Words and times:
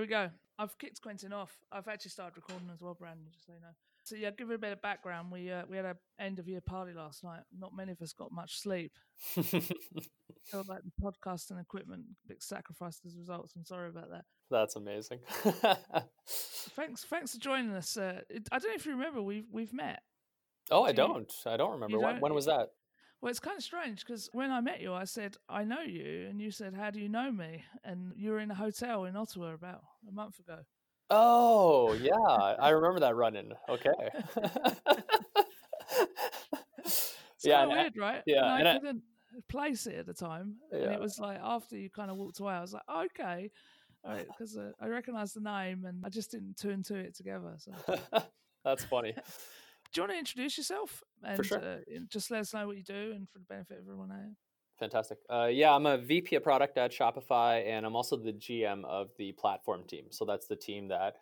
We 0.00 0.06
go. 0.06 0.30
I've 0.58 0.76
kicked 0.78 1.02
Quentin 1.02 1.32
off. 1.32 1.56
I've 1.70 1.88
actually 1.88 2.10
started 2.10 2.36
recording 2.36 2.68
as 2.72 2.80
well, 2.80 2.94
Brandon, 2.94 3.26
just 3.32 3.46
so 3.46 3.52
you 3.52 3.60
know. 3.60 3.74
So 4.02 4.16
yeah, 4.16 4.30
give 4.30 4.50
it 4.50 4.54
a 4.54 4.58
bit 4.58 4.72
of 4.72 4.80
background. 4.80 5.30
We 5.30 5.50
uh, 5.50 5.62
we 5.68 5.76
had 5.76 5.84
a 5.84 5.96
end 6.18 6.38
of 6.38 6.48
year 6.48 6.60
party 6.60 6.92
last 6.92 7.22
night. 7.22 7.42
Not 7.56 7.76
many 7.76 7.92
of 7.92 8.00
us 8.00 8.12
got 8.12 8.32
much 8.32 8.60
sleep. 8.60 8.92
Feel 9.20 10.64
like 10.66 10.82
the 10.84 11.02
podcast 11.02 11.50
and 11.50 11.60
equipment 11.60 12.04
big 12.26 12.42
sacrificed 12.42 13.04
as 13.06 13.16
results. 13.16 13.54
I'm 13.56 13.64
sorry 13.64 13.90
about 13.90 14.10
that. 14.10 14.24
That's 14.50 14.76
amazing. 14.76 15.20
thanks, 16.76 17.04
thanks 17.04 17.34
for 17.34 17.40
joining 17.40 17.72
us. 17.72 17.96
Uh, 17.96 18.20
I 18.50 18.58
don't 18.58 18.70
know 18.70 18.74
if 18.74 18.86
you 18.86 18.92
remember 18.92 19.20
we've 19.22 19.46
we've 19.52 19.72
met. 19.72 20.00
Oh, 20.70 20.84
I 20.84 20.92
don't. 20.92 21.30
I 21.46 21.56
don't 21.56 21.72
remember. 21.72 21.98
don't? 21.98 22.20
When 22.20 22.34
was 22.34 22.46
that? 22.46 22.70
Well, 23.20 23.30
it's 23.30 23.40
kind 23.40 23.56
of 23.58 23.62
strange 23.62 24.04
because 24.04 24.30
when 24.32 24.50
I 24.50 24.60
met 24.62 24.80
you, 24.80 24.94
I 24.94 25.04
said, 25.04 25.36
I 25.48 25.64
know 25.64 25.82
you. 25.82 26.26
And 26.30 26.40
you 26.40 26.50
said, 26.50 26.74
How 26.74 26.90
do 26.90 27.00
you 27.00 27.08
know 27.08 27.30
me? 27.30 27.62
And 27.84 28.12
you 28.16 28.30
were 28.30 28.40
in 28.40 28.50
a 28.50 28.54
hotel 28.54 29.04
in 29.04 29.14
Ottawa 29.14 29.52
about 29.52 29.82
a 30.08 30.12
month 30.12 30.38
ago. 30.38 30.58
Oh, 31.10 31.92
yeah. 31.94 32.12
I 32.58 32.70
remember 32.70 33.00
that 33.00 33.16
running. 33.16 33.52
Okay. 33.68 33.90
it's 36.78 37.44
yeah. 37.44 37.58
Kind 37.58 37.72
of 37.72 37.78
weird, 37.78 37.96
right? 37.98 38.22
Yeah. 38.26 38.56
And 38.56 38.68
I 38.68 38.70
and 38.72 38.80
couldn't 38.80 39.02
I, 39.36 39.40
place 39.50 39.86
it 39.86 39.96
at 39.96 40.06
the 40.06 40.14
time. 40.14 40.56
Yeah. 40.72 40.78
And 40.78 40.92
it 40.92 41.00
was 41.00 41.18
like 41.18 41.40
after 41.42 41.76
you 41.76 41.90
kind 41.90 42.10
of 42.10 42.16
walked 42.16 42.40
away, 42.40 42.54
I 42.54 42.62
was 42.62 42.72
like, 42.72 42.84
oh, 42.88 43.04
okay. 43.04 43.50
All 44.02 44.12
right. 44.12 44.26
Because 44.26 44.56
uh, 44.56 44.70
I 44.80 44.86
recognized 44.86 45.36
the 45.36 45.40
name 45.40 45.84
and 45.84 46.02
I 46.06 46.08
just 46.08 46.30
didn't 46.30 46.56
turn 46.56 46.82
to 46.84 46.94
it 46.94 47.14
together. 47.14 47.54
So. 47.58 47.98
That's 48.64 48.84
funny 48.84 49.14
do 49.92 50.00
you 50.00 50.02
want 50.02 50.12
to 50.12 50.18
introduce 50.18 50.56
yourself 50.56 51.02
and 51.22 51.44
sure. 51.44 51.58
uh, 51.58 51.76
just 52.08 52.30
let 52.30 52.40
us 52.40 52.54
know 52.54 52.66
what 52.66 52.76
you 52.76 52.82
do 52.82 53.12
and 53.14 53.28
for 53.28 53.38
the 53.38 53.44
benefit 53.44 53.78
of 53.78 53.84
everyone 53.84 54.10
out 54.12 54.36
Fantastic. 54.80 55.18
Uh, 55.28 55.48
yeah, 55.52 55.74
I'm 55.74 55.84
a 55.84 55.98
VP 55.98 56.36
of 56.36 56.42
product 56.42 56.78
at 56.78 56.90
Shopify, 56.90 57.66
and 57.66 57.84
I'm 57.84 57.94
also 57.94 58.16
the 58.16 58.32
GM 58.32 58.82
of 58.86 59.10
the 59.18 59.32
platform 59.32 59.84
team. 59.86 60.06
So 60.08 60.24
that's 60.24 60.46
the 60.46 60.56
team 60.56 60.88
that 60.88 61.16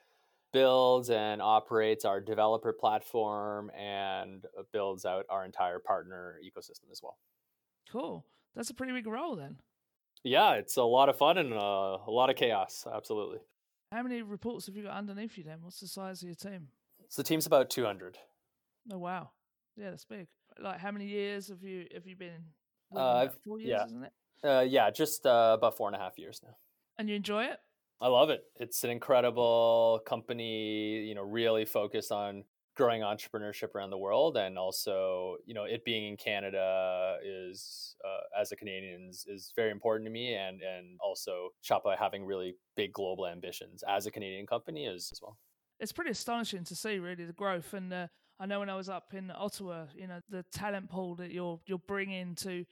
builds 0.52 1.10
and 1.10 1.42
operates 1.42 2.04
our 2.04 2.20
developer 2.20 2.72
platform 2.72 3.70
and 3.76 4.44
builds 4.72 5.04
out 5.04 5.26
our 5.28 5.44
entire 5.44 5.80
partner 5.80 6.36
ecosystem 6.40 6.90
as 6.92 7.00
well. 7.02 7.18
Cool. 7.90 8.24
That's 8.54 8.70
a 8.70 8.74
pretty 8.74 8.92
big 8.92 9.08
role 9.08 9.34
then. 9.34 9.56
Yeah, 10.22 10.54
it's 10.54 10.76
a 10.76 10.82
lot 10.84 11.08
of 11.08 11.18
fun 11.18 11.36
and 11.36 11.52
uh, 11.52 11.98
a 12.06 12.10
lot 12.10 12.30
of 12.30 12.36
chaos. 12.36 12.86
Absolutely. 12.92 13.38
How 13.90 14.02
many 14.04 14.22
reports 14.22 14.66
have 14.66 14.76
you 14.76 14.84
got 14.84 14.96
underneath 14.96 15.36
you 15.36 15.42
then? 15.42 15.58
What's 15.62 15.80
the 15.80 15.88
size 15.88 16.22
of 16.22 16.28
your 16.28 16.36
team? 16.36 16.68
So 17.08 17.22
the 17.22 17.28
team's 17.28 17.46
about 17.46 17.70
200. 17.70 18.18
Oh 18.92 18.98
wow, 18.98 19.30
yeah, 19.76 19.90
that's 19.90 20.04
big. 20.04 20.28
Like, 20.58 20.78
how 20.78 20.90
many 20.90 21.06
years 21.06 21.48
have 21.48 21.62
you 21.62 21.86
have 21.94 22.06
you 22.06 22.16
been? 22.16 22.44
Uh, 22.94 23.28
four 23.44 23.60
years, 23.60 23.70
yeah. 23.70 23.84
isn't 23.84 24.04
it? 24.04 24.12
Uh, 24.42 24.64
yeah, 24.66 24.90
just 24.90 25.26
uh, 25.26 25.56
about 25.58 25.76
four 25.76 25.88
and 25.88 25.96
a 25.96 25.98
half 25.98 26.18
years 26.18 26.40
now. 26.42 26.56
And 26.98 27.08
you 27.08 27.14
enjoy 27.16 27.44
it? 27.44 27.58
I 28.00 28.08
love 28.08 28.30
it. 28.30 28.44
It's 28.56 28.84
an 28.84 28.90
incredible 28.90 30.00
company. 30.06 31.00
You 31.00 31.14
know, 31.14 31.22
really 31.22 31.64
focused 31.66 32.12
on 32.12 32.44
growing 32.76 33.02
entrepreneurship 33.02 33.74
around 33.74 33.90
the 33.90 33.98
world, 33.98 34.36
and 34.38 34.56
also, 34.56 35.36
you 35.44 35.52
know, 35.52 35.64
it 35.64 35.84
being 35.84 36.06
in 36.06 36.16
Canada 36.16 37.16
is, 37.24 37.96
uh, 38.04 38.40
as 38.40 38.52
a 38.52 38.56
Canadian, 38.56 39.08
is, 39.10 39.26
is 39.28 39.52
very 39.54 39.70
important 39.70 40.06
to 40.06 40.10
me, 40.10 40.34
and 40.34 40.62
and 40.62 40.98
also 41.04 41.50
Shopify 41.62 41.98
having 41.98 42.24
really 42.24 42.54
big 42.74 42.92
global 42.94 43.26
ambitions 43.26 43.84
as 43.86 44.06
a 44.06 44.10
Canadian 44.10 44.46
company 44.46 44.86
is 44.86 45.10
as 45.12 45.20
well. 45.20 45.36
It's 45.78 45.92
pretty 45.92 46.10
astonishing 46.10 46.64
to 46.64 46.74
see, 46.74 46.98
really, 46.98 47.26
the 47.26 47.34
growth 47.34 47.74
and. 47.74 47.92
Uh, 47.92 48.06
I 48.40 48.46
know 48.46 48.60
when 48.60 48.70
I 48.70 48.76
was 48.76 48.88
up 48.88 49.14
in 49.14 49.32
Ottawa, 49.34 49.86
you 49.94 50.06
know, 50.06 50.20
the 50.28 50.44
talent 50.52 50.90
pool 50.90 51.16
that 51.16 51.32
you're 51.32 51.60
you're 51.66 51.82
bringing 51.86 52.34
to, 52.36 52.52
you 52.52 52.64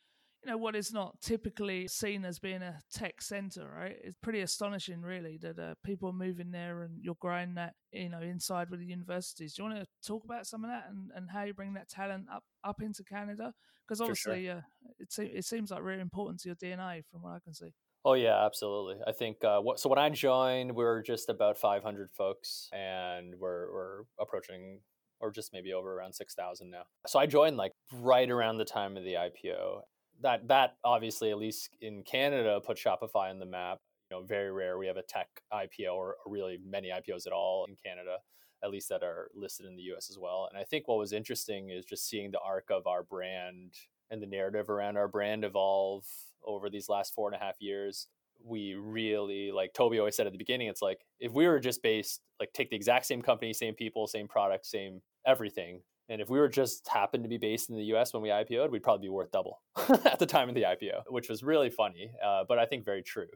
know, 0.44 0.56
what 0.56 0.76
is 0.76 0.92
not 0.92 1.20
typically 1.20 1.88
seen 1.88 2.24
as 2.24 2.38
being 2.38 2.62
a 2.62 2.80
tech 2.92 3.20
center, 3.20 3.68
right? 3.76 3.96
It's 4.02 4.16
pretty 4.22 4.40
astonishing, 4.40 5.02
really, 5.02 5.38
that 5.38 5.58
uh, 5.58 5.74
people 5.84 6.10
are 6.10 6.12
moving 6.12 6.52
there 6.52 6.82
and 6.82 7.02
you're 7.02 7.16
growing 7.20 7.54
that, 7.54 7.74
you 7.90 8.08
know, 8.08 8.20
inside 8.20 8.70
with 8.70 8.78
the 8.80 8.86
universities. 8.86 9.54
Do 9.54 9.62
you 9.62 9.68
want 9.68 9.80
to 9.80 9.86
talk 10.06 10.24
about 10.24 10.46
some 10.46 10.64
of 10.64 10.70
that 10.70 10.84
and, 10.88 11.10
and 11.16 11.30
how 11.30 11.42
you 11.42 11.54
bring 11.54 11.74
that 11.74 11.88
talent 11.88 12.26
up 12.32 12.44
up 12.62 12.80
into 12.80 13.02
Canada? 13.02 13.52
Because 13.86 14.00
obviously, 14.00 14.46
sure. 14.46 14.56
uh, 14.56 14.90
it 15.00 15.36
it 15.36 15.44
seems 15.44 15.70
like 15.72 15.82
really 15.82 16.00
important 16.00 16.40
to 16.40 16.48
your 16.48 16.56
DNA, 16.56 17.02
from 17.10 17.22
what 17.22 17.32
I 17.32 17.38
can 17.40 17.54
see. 17.54 17.72
Oh 18.04 18.14
yeah, 18.14 18.46
absolutely. 18.46 19.02
I 19.04 19.10
think 19.10 19.42
uh, 19.42 19.58
what, 19.58 19.80
so. 19.80 19.88
When 19.88 19.98
I 19.98 20.10
joined, 20.10 20.70
we 20.70 20.84
are 20.84 21.02
just 21.02 21.28
about 21.28 21.58
500 21.58 22.12
folks, 22.12 22.68
and 22.72 23.34
we're 23.36 23.72
we're 23.72 24.02
approaching 24.20 24.78
or 25.20 25.30
just 25.30 25.52
maybe 25.52 25.72
over 25.72 25.94
around 25.94 26.14
6,000 26.14 26.70
now. 26.70 26.82
So 27.06 27.18
I 27.18 27.26
joined 27.26 27.56
like 27.56 27.72
right 27.92 28.30
around 28.30 28.58
the 28.58 28.64
time 28.64 28.96
of 28.96 29.04
the 29.04 29.14
IPO. 29.14 29.80
That 30.22 30.48
that 30.48 30.76
obviously 30.84 31.30
at 31.30 31.38
least 31.38 31.70
in 31.80 32.02
Canada 32.02 32.60
put 32.64 32.78
Shopify 32.78 33.30
on 33.30 33.38
the 33.38 33.46
map. 33.46 33.78
You 34.10 34.16
know, 34.16 34.22
very 34.24 34.52
rare 34.52 34.78
we 34.78 34.86
have 34.86 34.96
a 34.96 35.02
tech 35.02 35.28
IPO 35.52 35.92
or, 35.92 36.16
really 36.26 36.58
many 36.64 36.90
IPOs 36.90 37.26
at 37.26 37.32
all 37.32 37.66
in 37.68 37.76
Canada, 37.84 38.18
at 38.62 38.70
least 38.70 38.88
that 38.88 39.02
are 39.02 39.30
listed 39.34 39.66
in 39.66 39.76
the 39.76 39.82
US 39.94 40.10
as 40.10 40.18
well. 40.18 40.48
And 40.50 40.58
I 40.58 40.64
think 40.64 40.86
what 40.86 40.98
was 40.98 41.12
interesting 41.12 41.70
is 41.70 41.84
just 41.84 42.08
seeing 42.08 42.30
the 42.30 42.40
arc 42.40 42.70
of 42.70 42.86
our 42.86 43.02
brand 43.02 43.74
and 44.10 44.22
the 44.22 44.26
narrative 44.26 44.70
around 44.70 44.96
our 44.96 45.08
brand 45.08 45.44
evolve 45.44 46.04
over 46.46 46.70
these 46.70 46.88
last 46.88 47.12
four 47.12 47.28
and 47.28 47.34
a 47.34 47.44
half 47.44 47.56
years 47.58 48.06
we 48.44 48.74
really 48.74 49.50
like 49.50 49.72
Tobi 49.72 49.98
always 49.98 50.16
said 50.16 50.26
at 50.26 50.32
the 50.32 50.38
beginning, 50.38 50.68
it's 50.68 50.82
like 50.82 51.04
if 51.20 51.32
we 51.32 51.46
were 51.46 51.58
just 51.58 51.82
based 51.82 52.20
like 52.40 52.52
take 52.52 52.70
the 52.70 52.76
exact 52.76 53.06
same 53.06 53.22
company, 53.22 53.52
same 53.52 53.74
people, 53.74 54.06
same 54.06 54.28
product, 54.28 54.66
same 54.66 55.00
everything. 55.26 55.80
And 56.08 56.20
if 56.20 56.30
we 56.30 56.38
were 56.38 56.48
just 56.48 56.86
happened 56.88 57.24
to 57.24 57.28
be 57.28 57.38
based 57.38 57.68
in 57.68 57.76
the 57.76 57.84
US 57.96 58.12
when 58.12 58.22
we 58.22 58.28
IPO'd, 58.28 58.70
we'd 58.70 58.82
probably 58.82 59.06
be 59.06 59.10
worth 59.10 59.32
double 59.32 59.60
at 60.04 60.18
the 60.18 60.26
time 60.26 60.48
of 60.48 60.54
the 60.54 60.62
IPO, 60.62 61.02
which 61.08 61.28
was 61.28 61.42
really 61.42 61.70
funny, 61.70 62.12
uh, 62.24 62.44
but 62.48 62.58
I 62.58 62.66
think 62.66 62.84
very 62.84 63.02
true. 63.02 63.26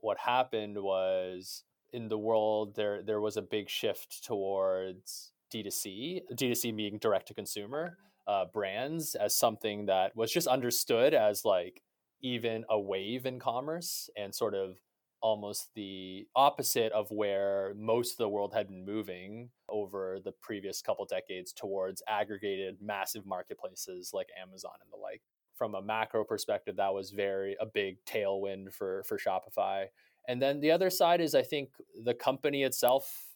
What 0.00 0.18
happened 0.18 0.78
was 0.78 1.64
in 1.92 2.08
the 2.08 2.18
world, 2.18 2.76
there, 2.76 3.02
there 3.02 3.20
was 3.20 3.36
a 3.36 3.42
big 3.42 3.68
shift 3.68 4.24
towards 4.24 5.32
D2C, 5.52 6.20
D2C 6.32 6.76
being 6.76 6.98
direct 6.98 7.28
to 7.28 7.34
consumer 7.34 7.96
uh, 8.28 8.44
brands 8.52 9.16
as 9.16 9.34
something 9.34 9.86
that 9.86 10.14
was 10.14 10.32
just 10.32 10.46
understood 10.46 11.14
as 11.14 11.44
like 11.44 11.82
even 12.22 12.64
a 12.68 12.78
wave 12.78 13.26
in 13.26 13.38
commerce 13.38 14.10
and 14.16 14.34
sort 14.34 14.54
of 14.54 14.78
almost 15.22 15.68
the 15.74 16.26
opposite 16.34 16.92
of 16.92 17.10
where 17.10 17.74
most 17.76 18.12
of 18.12 18.16
the 18.18 18.28
world 18.28 18.54
had 18.54 18.68
been 18.68 18.84
moving 18.84 19.50
over 19.68 20.18
the 20.24 20.32
previous 20.32 20.80
couple 20.80 21.04
decades 21.04 21.52
towards 21.52 22.02
aggregated 22.08 22.78
massive 22.80 23.26
marketplaces 23.26 24.12
like 24.14 24.28
Amazon 24.40 24.72
and 24.82 24.90
the 24.90 24.96
like. 24.96 25.20
From 25.54 25.74
a 25.74 25.82
macro 25.82 26.24
perspective, 26.24 26.76
that 26.76 26.94
was 26.94 27.10
very 27.10 27.54
a 27.60 27.66
big 27.66 28.02
tailwind 28.06 28.72
for 28.72 29.02
for 29.04 29.18
Shopify. 29.18 29.86
And 30.26 30.40
then 30.40 30.60
the 30.60 30.70
other 30.70 30.88
side 30.88 31.20
is 31.20 31.34
I 31.34 31.42
think 31.42 31.70
the 32.02 32.14
company 32.14 32.62
itself 32.62 33.26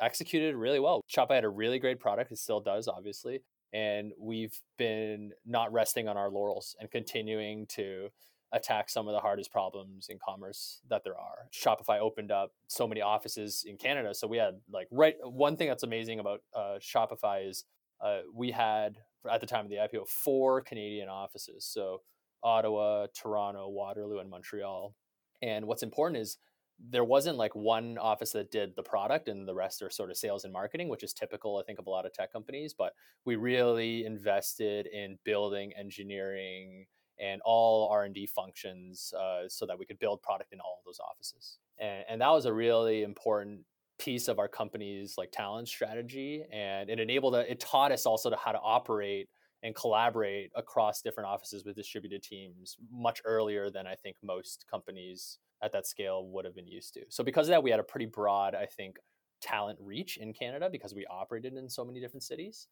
executed 0.00 0.54
really 0.54 0.80
well. 0.80 1.02
Shopify 1.14 1.34
had 1.34 1.44
a 1.44 1.50
really 1.50 1.78
great 1.78 2.00
product, 2.00 2.32
it 2.32 2.38
still 2.38 2.60
does, 2.60 2.88
obviously 2.88 3.42
and 3.76 4.12
we've 4.18 4.58
been 4.78 5.32
not 5.44 5.70
resting 5.70 6.08
on 6.08 6.16
our 6.16 6.30
laurels 6.30 6.74
and 6.80 6.90
continuing 6.90 7.66
to 7.66 8.08
attack 8.52 8.88
some 8.88 9.06
of 9.06 9.12
the 9.12 9.20
hardest 9.20 9.52
problems 9.52 10.08
in 10.08 10.18
commerce 10.26 10.80
that 10.88 11.04
there 11.04 11.18
are. 11.18 11.48
Shopify 11.52 12.00
opened 12.00 12.30
up 12.30 12.52
so 12.68 12.88
many 12.88 13.02
offices 13.02 13.64
in 13.66 13.76
Canada, 13.76 14.14
so 14.14 14.26
we 14.26 14.38
had 14.38 14.60
like 14.72 14.88
right 14.90 15.16
one 15.22 15.56
thing 15.56 15.68
that's 15.68 15.82
amazing 15.82 16.20
about 16.20 16.40
uh, 16.54 16.78
Shopify 16.80 17.46
is 17.46 17.64
uh, 18.00 18.20
we 18.32 18.50
had 18.50 18.96
at 19.30 19.40
the 19.40 19.46
time 19.46 19.66
of 19.66 19.70
the 19.70 19.76
IPO 19.76 20.08
four 20.08 20.62
Canadian 20.62 21.10
offices, 21.10 21.66
so 21.66 22.00
Ottawa, 22.42 23.08
Toronto, 23.14 23.68
Waterloo, 23.68 24.20
and 24.20 24.30
Montreal. 24.30 24.94
And 25.42 25.66
what's 25.66 25.82
important 25.82 26.22
is 26.22 26.38
there 26.78 27.04
wasn't 27.04 27.36
like 27.36 27.54
one 27.54 27.96
office 27.98 28.32
that 28.32 28.50
did 28.50 28.76
the 28.76 28.82
product 28.82 29.28
and 29.28 29.48
the 29.48 29.54
rest 29.54 29.82
are 29.82 29.90
sort 29.90 30.10
of 30.10 30.16
sales 30.16 30.44
and 30.44 30.52
marketing 30.52 30.88
which 30.88 31.02
is 31.02 31.12
typical 31.12 31.58
i 31.58 31.62
think 31.62 31.78
of 31.78 31.86
a 31.86 31.90
lot 31.90 32.04
of 32.04 32.12
tech 32.12 32.32
companies 32.32 32.74
but 32.76 32.92
we 33.24 33.36
really 33.36 34.04
invested 34.04 34.86
in 34.86 35.18
building 35.24 35.72
engineering 35.78 36.86
and 37.18 37.40
all 37.44 37.88
r&d 37.90 38.26
functions 38.26 39.12
uh, 39.18 39.48
so 39.48 39.66
that 39.66 39.78
we 39.78 39.86
could 39.86 39.98
build 39.98 40.22
product 40.22 40.52
in 40.52 40.60
all 40.60 40.78
of 40.80 40.84
those 40.84 41.00
offices. 41.00 41.58
And, 41.78 42.04
and 42.08 42.20
that 42.20 42.30
was 42.30 42.46
a 42.46 42.52
really 42.52 43.02
important 43.02 43.60
piece 43.98 44.28
of 44.28 44.38
our 44.38 44.48
company's 44.48 45.14
like 45.16 45.30
talent 45.32 45.68
strategy 45.68 46.44
and 46.52 46.90
it 46.90 47.00
enabled 47.00 47.34
it 47.34 47.58
taught 47.58 47.92
us 47.92 48.04
also 48.04 48.28
to 48.28 48.36
how 48.36 48.52
to 48.52 48.58
operate 48.58 49.28
and 49.62 49.74
collaborate 49.74 50.50
across 50.54 51.00
different 51.00 51.26
offices 51.26 51.64
with 51.64 51.76
distributed 51.76 52.22
teams 52.22 52.76
much 52.92 53.22
earlier 53.24 53.70
than 53.70 53.86
i 53.86 53.94
think 53.94 54.14
most 54.22 54.66
companies 54.70 55.38
at 55.62 55.72
that 55.72 55.86
scale 55.86 56.26
would 56.26 56.44
have 56.44 56.54
been 56.54 56.68
used 56.68 56.94
to. 56.94 57.00
So 57.08 57.24
because 57.24 57.48
of 57.48 57.50
that, 57.50 57.62
we 57.62 57.70
had 57.70 57.80
a 57.80 57.84
pretty 57.84 58.06
broad, 58.06 58.54
I 58.54 58.66
think, 58.66 58.96
talent 59.40 59.78
reach 59.80 60.16
in 60.16 60.32
Canada 60.32 60.68
because 60.70 60.94
we 60.94 61.06
operated 61.06 61.54
in 61.54 61.68
so 61.68 61.84
many 61.84 62.00
different 62.00 62.22
cities. 62.22 62.68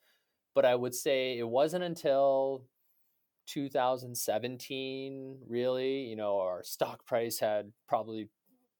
But 0.54 0.64
I 0.64 0.74
would 0.74 0.94
say 0.94 1.38
it 1.38 1.48
wasn't 1.48 1.84
until 1.84 2.64
2017, 3.46 5.38
really, 5.46 6.02
you 6.04 6.16
know, 6.16 6.38
our 6.38 6.62
stock 6.62 7.04
price 7.06 7.38
had 7.38 7.72
probably 7.88 8.28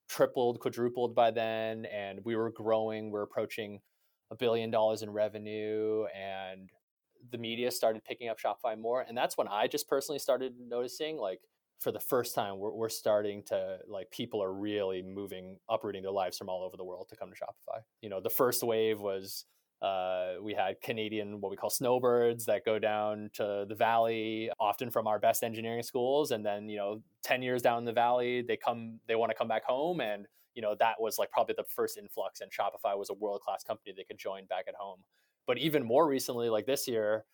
tripled, 0.07 0.59
quadrupled 0.59 1.15
by 1.15 1.31
then, 1.31 1.85
and 1.85 2.19
we 2.23 2.35
were 2.35 2.51
growing. 2.51 3.11
We're 3.11 3.23
approaching 3.23 3.79
a 4.31 4.35
billion 4.35 4.71
dollars 4.71 5.01
in 5.01 5.09
revenue, 5.09 6.05
and 6.15 6.69
the 7.31 7.37
media 7.37 7.71
started 7.71 8.03
picking 8.03 8.29
up 8.29 8.39
Shopify 8.39 8.77
more. 8.79 9.01
And 9.01 9.17
that's 9.17 9.37
when 9.37 9.47
I 9.47 9.67
just 9.67 9.87
personally 9.87 10.19
started 10.19 10.53
noticing 10.59 11.17
like 11.17 11.41
for 11.79 11.91
the 11.91 11.99
first 11.99 12.33
time 12.33 12.57
we're, 12.57 12.71
we're 12.71 12.89
starting 12.89 13.43
to 13.43 13.77
like 13.87 14.09
people 14.11 14.41
are 14.41 14.53
really 14.53 15.01
moving 15.01 15.57
uprooting 15.69 16.01
their 16.01 16.11
lives 16.11 16.37
from 16.37 16.49
all 16.49 16.63
over 16.63 16.77
the 16.77 16.83
world 16.83 17.07
to 17.09 17.15
come 17.15 17.29
to 17.29 17.35
shopify 17.35 17.79
you 18.01 18.09
know 18.09 18.19
the 18.21 18.29
first 18.29 18.63
wave 18.63 18.99
was 18.99 19.45
uh, 19.81 20.35
we 20.41 20.53
had 20.53 20.81
Canadian, 20.81 21.41
what 21.41 21.51
we 21.51 21.57
call 21.57 21.69
snowbirds, 21.69 22.45
that 22.45 22.65
go 22.65 22.79
down 22.79 23.29
to 23.33 23.65
the 23.67 23.75
valley, 23.75 24.49
often 24.59 24.89
from 24.89 25.05
our 25.05 25.19
best 25.19 25.43
engineering 25.43 25.83
schools. 25.83 26.31
And 26.31 26.45
then, 26.45 26.69
you 26.69 26.77
know, 26.77 27.01
10 27.23 27.41
years 27.41 27.61
down 27.61 27.79
in 27.79 27.85
the 27.85 27.93
valley, 27.93 28.41
they 28.41 28.57
come, 28.57 28.99
they 29.07 29.15
want 29.15 29.31
to 29.31 29.35
come 29.35 29.47
back 29.47 29.63
home. 29.63 29.99
And, 29.99 30.27
you 30.55 30.61
know, 30.61 30.75
that 30.79 30.95
was 30.99 31.19
like 31.19 31.29
probably 31.31 31.55
the 31.57 31.65
first 31.65 31.97
influx. 31.97 32.41
And 32.41 32.49
Shopify 32.51 32.97
was 32.97 33.09
a 33.09 33.13
world 33.13 33.41
class 33.41 33.63
company 33.63 33.93
they 33.95 34.05
could 34.05 34.17
join 34.17 34.45
back 34.45 34.65
at 34.67 34.75
home. 34.75 35.01
But 35.45 35.57
even 35.57 35.83
more 35.83 36.07
recently, 36.07 36.49
like 36.49 36.65
this 36.65 36.87
year, 36.87 37.25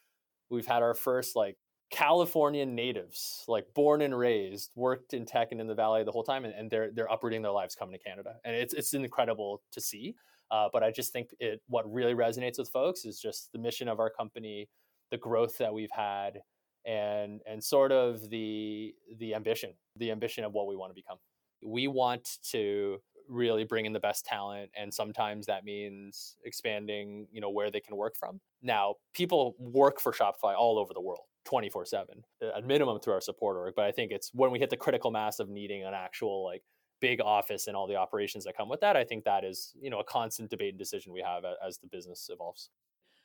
we've 0.49 0.67
had 0.67 0.83
our 0.83 0.93
first 0.93 1.35
like 1.35 1.57
Californian 1.91 2.73
natives, 2.73 3.43
like 3.49 3.65
born 3.73 4.01
and 4.01 4.17
raised, 4.17 4.71
worked 4.75 5.13
in 5.13 5.25
tech 5.25 5.51
and 5.51 5.59
in 5.59 5.67
the 5.67 5.75
valley 5.75 6.03
the 6.03 6.11
whole 6.11 6.23
time, 6.23 6.45
and, 6.45 6.53
and 6.53 6.71
they're 6.71 6.89
they're 6.91 7.11
uprooting 7.11 7.41
their 7.41 7.51
lives 7.51 7.75
coming 7.75 7.97
to 7.97 8.03
Canada, 8.03 8.35
and 8.45 8.55
it's 8.55 8.73
it's 8.73 8.93
incredible 8.93 9.61
to 9.71 9.81
see. 9.81 10.15
Uh, 10.49 10.67
but 10.71 10.83
I 10.83 10.91
just 10.91 11.11
think 11.13 11.29
it 11.39 11.61
what 11.67 11.91
really 11.91 12.13
resonates 12.13 12.57
with 12.57 12.69
folks 12.69 13.05
is 13.05 13.19
just 13.19 13.51
the 13.51 13.59
mission 13.59 13.89
of 13.89 13.99
our 13.99 14.09
company, 14.09 14.69
the 15.11 15.17
growth 15.17 15.57
that 15.57 15.73
we've 15.73 15.91
had, 15.91 16.39
and 16.85 17.41
and 17.45 17.61
sort 17.61 17.91
of 17.91 18.29
the 18.29 18.95
the 19.17 19.35
ambition, 19.35 19.71
the 19.97 20.11
ambition 20.11 20.45
of 20.45 20.53
what 20.53 20.67
we 20.67 20.77
want 20.77 20.91
to 20.91 20.95
become. 20.95 21.17
We 21.61 21.87
want 21.89 22.37
to 22.51 22.99
really 23.27 23.63
bring 23.63 23.85
in 23.85 23.93
the 23.93 23.99
best 23.99 24.25
talent 24.25 24.69
and 24.75 24.93
sometimes 24.93 25.45
that 25.45 25.63
means 25.63 26.35
expanding 26.43 27.27
you 27.31 27.39
know 27.39 27.49
where 27.49 27.71
they 27.71 27.79
can 27.79 27.95
work 27.95 28.13
from 28.17 28.41
now 28.61 28.95
people 29.13 29.55
work 29.57 30.01
for 30.01 30.11
shopify 30.11 30.53
all 30.57 30.77
over 30.77 30.93
the 30.93 30.99
world 30.99 31.23
24 31.45 31.85
7 31.85 32.23
at 32.55 32.65
minimum 32.65 32.99
through 32.99 33.13
our 33.13 33.21
support 33.21 33.57
org 33.57 33.73
but 33.75 33.85
i 33.85 33.91
think 33.91 34.11
it's 34.11 34.31
when 34.33 34.51
we 34.51 34.59
hit 34.59 34.69
the 34.69 34.77
critical 34.77 35.11
mass 35.11 35.39
of 35.39 35.49
needing 35.49 35.83
an 35.83 35.93
actual 35.93 36.45
like 36.45 36.61
big 37.01 37.19
office 37.19 37.67
and 37.67 37.75
all 37.75 37.87
the 37.87 37.95
operations 37.95 38.45
that 38.45 38.55
come 38.55 38.69
with 38.69 38.79
that, 38.79 38.95
I 38.95 39.03
think 39.03 39.25
that 39.25 39.43
is, 39.43 39.73
you 39.81 39.89
know, 39.89 39.99
a 39.99 40.03
constant 40.03 40.49
debate 40.49 40.69
and 40.69 40.79
decision 40.79 41.11
we 41.11 41.21
have 41.21 41.43
as 41.65 41.79
the 41.79 41.87
business 41.87 42.29
evolves. 42.31 42.69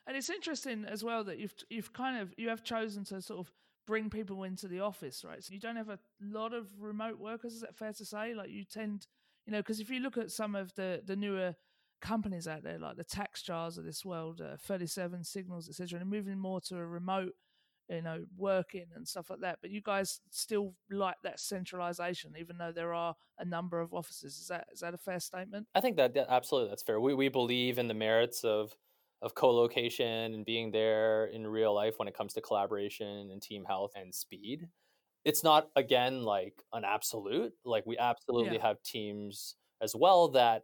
And 0.08 0.16
it's 0.16 0.30
interesting 0.30 0.84
as 0.88 1.04
well 1.04 1.22
that 1.24 1.38
you've 1.38 1.54
you've 1.68 1.92
kind 1.92 2.18
of 2.18 2.32
you 2.36 2.48
have 2.48 2.64
chosen 2.64 3.04
to 3.04 3.20
sort 3.20 3.40
of 3.40 3.52
bring 3.86 4.08
people 4.08 4.42
into 4.44 4.66
the 4.66 4.80
office, 4.80 5.24
right? 5.24 5.44
So 5.44 5.52
you 5.52 5.60
don't 5.60 5.76
have 5.76 5.90
a 5.90 5.98
lot 6.20 6.52
of 6.52 6.68
remote 6.80 7.18
workers. 7.18 7.54
Is 7.54 7.60
that 7.60 7.76
fair 7.76 7.92
to 7.92 8.04
say? 8.04 8.34
Like 8.34 8.50
you 8.50 8.64
tend, 8.64 9.06
you 9.46 9.52
know, 9.52 9.58
because 9.58 9.80
if 9.80 9.90
you 9.90 10.00
look 10.00 10.16
at 10.16 10.30
some 10.30 10.54
of 10.54 10.74
the 10.74 11.02
the 11.04 11.16
newer 11.16 11.54
companies 12.00 12.46
out 12.46 12.62
there, 12.62 12.78
like 12.78 12.96
the 12.96 13.04
TaxJars 13.04 13.78
of 13.78 13.84
this 13.84 14.04
world, 14.04 14.40
uh, 14.40 14.56
37 14.60 15.24
Signals, 15.24 15.68
etc., 15.68 16.00
and 16.00 16.10
moving 16.10 16.38
more 16.38 16.60
to 16.62 16.76
a 16.76 16.86
remote 16.86 17.32
you 17.88 18.02
know, 18.02 18.24
working 18.36 18.86
and 18.94 19.06
stuff 19.06 19.30
like 19.30 19.40
that. 19.40 19.58
But 19.60 19.70
you 19.70 19.80
guys 19.80 20.20
still 20.30 20.74
like 20.90 21.16
that 21.22 21.40
centralization, 21.40 22.32
even 22.38 22.58
though 22.58 22.72
there 22.72 22.94
are 22.94 23.14
a 23.38 23.44
number 23.44 23.80
of 23.80 23.94
offices. 23.94 24.38
Is 24.38 24.48
that 24.48 24.66
is 24.72 24.80
that 24.80 24.94
a 24.94 24.98
fair 24.98 25.20
statement? 25.20 25.66
I 25.74 25.80
think 25.80 25.96
that, 25.96 26.14
that 26.14 26.26
absolutely 26.28 26.70
that's 26.70 26.82
fair. 26.82 27.00
We 27.00 27.14
we 27.14 27.28
believe 27.28 27.78
in 27.78 27.88
the 27.88 27.94
merits 27.94 28.44
of 28.44 28.74
of 29.22 29.34
co-location 29.34 30.34
and 30.34 30.44
being 30.44 30.70
there 30.70 31.26
in 31.26 31.46
real 31.46 31.74
life 31.74 31.94
when 31.96 32.06
it 32.06 32.16
comes 32.16 32.34
to 32.34 32.40
collaboration 32.40 33.30
and 33.32 33.40
team 33.40 33.64
health 33.64 33.92
and 33.96 34.14
speed. 34.14 34.68
It's 35.24 35.42
not 35.42 35.68
again 35.76 36.22
like 36.22 36.62
an 36.72 36.84
absolute. 36.84 37.52
Like 37.64 37.86
we 37.86 37.98
absolutely 37.98 38.56
yeah. 38.56 38.66
have 38.68 38.82
teams 38.82 39.56
as 39.80 39.94
well 39.94 40.28
that 40.28 40.62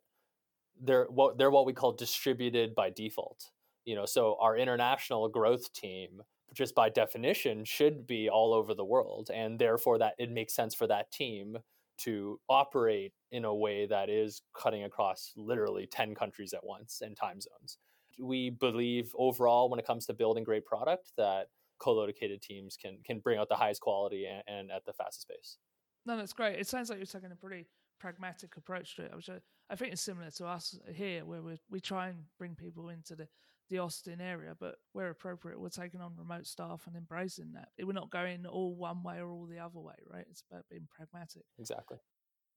they're 0.81 1.07
what 1.07 1.39
they're 1.39 1.51
what 1.51 1.67
we 1.67 1.73
call 1.73 1.93
distributed 1.93 2.75
by 2.75 2.91
default. 2.91 3.51
You 3.85 3.97
know, 3.97 4.07
so 4.07 4.37
our 4.41 4.57
international 4.57 5.29
growth 5.29 5.73
team 5.73 6.23
just 6.53 6.75
by 6.75 6.89
definition 6.89 7.65
should 7.65 8.07
be 8.07 8.29
all 8.29 8.53
over 8.53 8.75
the 8.75 8.85
world 8.85 9.31
and 9.33 9.59
therefore 9.59 9.99
that 9.99 10.15
it 10.19 10.31
makes 10.31 10.55
sense 10.55 10.75
for 10.75 10.87
that 10.87 11.11
team 11.13 11.57
to 11.99 12.41
operate 12.49 13.13
in 13.31 13.45
a 13.45 13.55
way 13.55 13.87
that 13.87 14.09
is 14.09 14.43
cutting 14.57 14.85
across 14.85 15.33
literally 15.37 15.87
10 15.87 16.15
countries 16.15 16.53
at 16.53 16.65
once 16.65 17.01
and 17.03 17.17
time 17.17 17.41
zones. 17.41 17.79
We 18.19 18.51
believe 18.51 19.13
overall 19.17 19.71
when 19.71 19.79
it 19.79 19.87
comes 19.87 20.07
to 20.07 20.15
building 20.15 20.45
great 20.45 20.67
product 20.67 21.13
that 21.17 21.47
co-located 21.79 22.41
teams 22.43 22.77
can 22.77 22.99
can 23.05 23.19
bring 23.19 23.39
out 23.39 23.49
the 23.49 23.57
highest 23.57 23.81
quality 23.81 24.27
and, 24.27 24.43
and 24.47 24.71
at 24.71 24.85
the 24.85 24.93
fastest 24.93 25.29
pace. 25.29 25.59
No 26.07 26.17
that's 26.17 26.33
great. 26.33 26.59
It 26.59 26.67
sounds 26.67 26.91
like 26.91 26.99
you're 26.99 27.07
taking 27.07 27.33
a 27.33 27.37
pretty 27.37 27.67
pragmatic 27.99 28.57
approach 28.57 28.97
to 28.97 29.03
it 29.05 29.15
which 29.15 29.31
I, 29.31 29.39
I 29.71 29.77
think 29.77 29.93
is 29.93 30.01
similar 30.01 30.31
to 30.31 30.47
us 30.47 30.79
here 30.93 31.25
where 31.25 31.41
we 31.41 31.57
we 31.71 31.81
try 31.81 32.09
and 32.09 32.25
bring 32.39 32.55
people 32.55 32.89
into 32.89 33.15
the 33.15 33.29
the 33.71 33.79
Austin 33.79 34.21
area, 34.21 34.55
but 34.59 34.77
where 34.93 35.11
appropriate, 35.11 35.61
we're 35.61 35.69
taking 35.69 36.01
on 36.01 36.15
remote 36.17 36.47
staff 36.47 36.83
and 36.87 36.97
embracing 36.97 37.53
that. 37.55 37.69
We're 37.83 37.93
not 37.93 38.11
going 38.11 38.47
all 38.47 38.75
one 38.75 39.03
way 39.03 39.19
or 39.19 39.31
all 39.31 39.47
the 39.47 39.59
other 39.59 39.81
way, 39.81 39.95
right? 40.11 40.27
It's 40.31 40.43
about 40.51 40.65
being 40.71 40.89
pragmatic. 40.91 41.45
Exactly. 41.59 41.99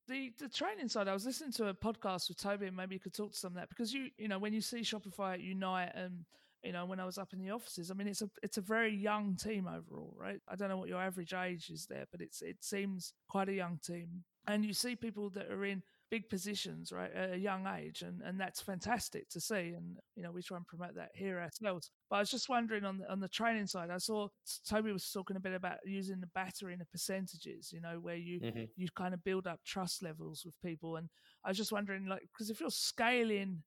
The 0.07 0.31
the 0.39 0.49
training 0.49 0.87
side, 0.87 1.07
I 1.07 1.13
was 1.13 1.25
listening 1.25 1.51
to 1.53 1.69
a 1.69 1.73
podcast 1.73 2.29
with 2.29 2.37
Tobi, 2.37 2.67
and 2.67 2.75
maybe 2.75 2.95
you 2.95 2.99
could 2.99 3.13
talk 3.13 3.31
to 3.31 3.37
some 3.37 3.53
of 3.53 3.55
that 3.55 3.69
because 3.69 3.91
you 3.91 4.09
you 4.17 4.27
know 4.27 4.37
when 4.37 4.53
you 4.53 4.61
see 4.61 4.81
Shopify 4.81 5.41
Unite 5.41 5.91
and 5.95 6.25
you 6.63 6.73
know 6.73 6.85
when 6.85 6.99
I 6.99 7.05
was 7.05 7.17
up 7.17 7.33
in 7.33 7.39
the 7.39 7.49
offices, 7.49 7.89
I 7.89 7.95
mean 7.95 8.07
it's 8.07 8.21
a 8.21 8.29
it's 8.43 8.57
a 8.57 8.61
very 8.61 8.93
young 8.93 9.35
team 9.35 9.67
overall, 9.67 10.15
right? 10.19 10.39
I 10.47 10.55
don't 10.55 10.69
know 10.69 10.77
what 10.77 10.89
your 10.89 11.01
average 11.01 11.33
age 11.33 11.69
is 11.71 11.87
there, 11.87 12.05
but 12.11 12.21
it's 12.21 12.43
it 12.43 12.57
seems 12.61 13.13
quite 13.27 13.49
a 13.49 13.53
young 13.53 13.79
team, 13.83 14.23
and 14.45 14.63
you 14.63 14.73
see 14.73 14.95
people 14.95 15.31
that 15.31 15.49
are 15.49 15.65
in 15.65 15.81
big 16.11 16.29
positions 16.29 16.91
right 16.91 17.11
at 17.13 17.33
a 17.33 17.37
young 17.37 17.67
age 17.67 18.03
and 18.03 18.21
and 18.21 18.39
that's 18.39 18.61
fantastic 18.61 19.27
to 19.29 19.39
see 19.39 19.73
and 19.75 19.97
you 20.15 20.21
know 20.21 20.31
we 20.31 20.41
try 20.41 20.55
and 20.55 20.67
promote 20.67 20.95
that 20.95 21.09
here 21.13 21.39
ourselves 21.39 21.89
but 22.09 22.17
i 22.17 22.19
was 22.19 22.29
just 22.29 22.47
wondering 22.47 22.85
on 22.85 22.99
the, 22.99 23.11
on 23.11 23.19
the 23.19 23.27
training 23.27 23.65
side 23.65 23.89
i 23.89 23.97
saw 23.97 24.27
tobi 24.69 24.93
was 24.93 25.09
talking 25.11 25.35
a 25.35 25.39
bit 25.39 25.53
about 25.53 25.77
using 25.83 26.19
the 26.19 26.29
battery 26.35 26.75
the 26.75 26.85
percentages 26.85 27.71
you 27.73 27.81
know 27.81 27.97
where 27.99 28.15
you 28.15 28.39
mm-hmm. 28.39 28.63
you 28.75 28.87
kind 28.95 29.13
of 29.13 29.23
build 29.23 29.47
up 29.47 29.59
trust 29.65 30.03
levels 30.03 30.43
with 30.45 30.53
people 30.61 30.97
and 30.97 31.09
i 31.43 31.49
was 31.49 31.57
just 31.57 31.71
wondering 31.71 32.05
like 32.05 32.21
because 32.31 32.49
if 32.49 32.59
you're 32.59 32.69
scaling 32.69 33.63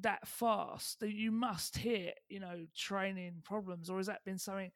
that 0.00 0.26
fast 0.26 0.98
that 1.00 1.12
you 1.12 1.30
must 1.30 1.76
hit 1.76 2.18
you 2.28 2.40
know 2.40 2.64
training 2.76 3.34
problems 3.44 3.88
or 3.88 3.98
has 3.98 4.06
that 4.06 4.24
been 4.24 4.38
something 4.38 4.70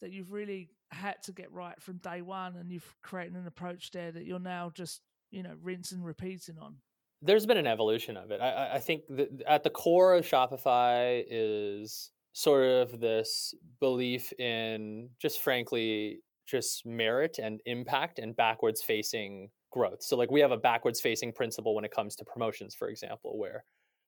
that 0.00 0.10
you've 0.10 0.32
really 0.32 0.70
had 0.90 1.22
to 1.22 1.32
get 1.32 1.50
right 1.52 1.80
from 1.80 1.98
day 1.98 2.22
one 2.22 2.56
and 2.56 2.70
you've 2.70 2.94
created 3.02 3.34
an 3.34 3.46
approach 3.46 3.90
there 3.90 4.10
that 4.12 4.24
you're 4.24 4.38
now 4.38 4.70
just 4.74 5.00
you 5.34 5.42
know 5.42 5.54
rinse 5.62 5.92
and 5.92 6.04
repeating 6.04 6.56
on? 6.60 6.76
There's 7.22 7.46
been 7.46 7.56
an 7.56 7.66
evolution 7.66 8.16
of 8.16 8.30
it. 8.30 8.40
I, 8.40 8.74
I 8.74 8.78
think 8.78 9.02
at 9.46 9.62
the 9.64 9.70
core 9.70 10.14
of 10.14 10.26
shopify 10.26 11.24
is 11.28 12.10
sort 12.32 12.64
of 12.64 13.00
this 13.00 13.54
belief 13.80 14.32
in 14.38 15.08
just 15.20 15.40
frankly 15.40 16.20
just 16.46 16.84
merit 16.84 17.38
and 17.42 17.60
impact 17.64 18.18
and 18.18 18.36
backwards 18.36 18.82
facing 18.82 19.48
growth. 19.70 20.02
So 20.02 20.16
like 20.16 20.30
we 20.30 20.40
have 20.40 20.50
a 20.52 20.56
backwards 20.56 21.00
facing 21.00 21.32
principle 21.32 21.74
when 21.74 21.84
it 21.84 21.90
comes 21.90 22.16
to 22.16 22.24
promotions 22.24 22.74
for 22.74 22.88
example 22.88 23.38
where 23.38 23.64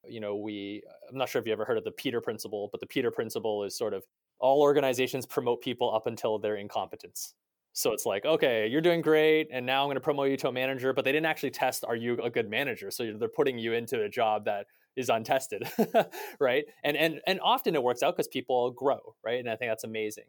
you 0.09 0.21
know 0.21 0.37
we 0.37 0.83
i'm 1.11 1.19
not 1.19 1.29
sure 1.29 1.41
if 1.41 1.47
you 1.47 1.53
ever 1.53 1.65
heard 1.65 1.79
of 1.79 1.85
the 1.85 1.91
peter 1.91 2.21
principle 2.21 2.69
but 2.71 2.81
the 2.81 2.87
peter 2.87 3.11
principle 3.11 3.65
is 3.65 3.77
sort 3.77 3.95
of 3.95 4.05
all 4.39 4.61
organizations 4.61 5.27
promote 5.27 5.61
people 5.62 5.93
up 5.95 6.07
until 6.07 6.39
their 6.39 6.57
incompetence 6.57 7.35
so 7.76 7.92
it's 7.92 8.06
like, 8.06 8.25
okay, 8.25 8.66
you're 8.66 8.80
doing 8.80 9.02
great, 9.02 9.49
and 9.52 9.66
now 9.66 9.83
I'm 9.83 9.88
going 9.88 9.97
to 9.97 10.00
promote 10.00 10.30
you 10.30 10.38
to 10.38 10.49
a 10.49 10.52
manager, 10.52 10.95
but 10.95 11.04
they 11.04 11.12
didn't 11.12 11.26
actually 11.26 11.50
test 11.50 11.85
are 11.85 11.95
you 11.95 12.18
a 12.23 12.30
good 12.30 12.49
manager. 12.49 12.90
So 12.90 13.12
they're 13.12 13.28
putting 13.28 13.59
you 13.59 13.75
into 13.75 14.00
a 14.02 14.09
job 14.09 14.47
that 14.47 14.64
is 14.97 15.11
untested, 15.11 15.71
right? 16.40 16.64
And 16.85 16.97
and 16.97 17.21
and 17.26 17.38
often 17.42 17.75
it 17.75 17.83
works 17.83 18.02
out 18.02 18.16
because 18.16 18.28
people 18.28 18.71
grow, 18.71 19.14
right? 19.23 19.38
And 19.38 19.50
I 19.50 19.56
think 19.56 19.71
that's 19.71 19.85
amazing. 19.85 20.25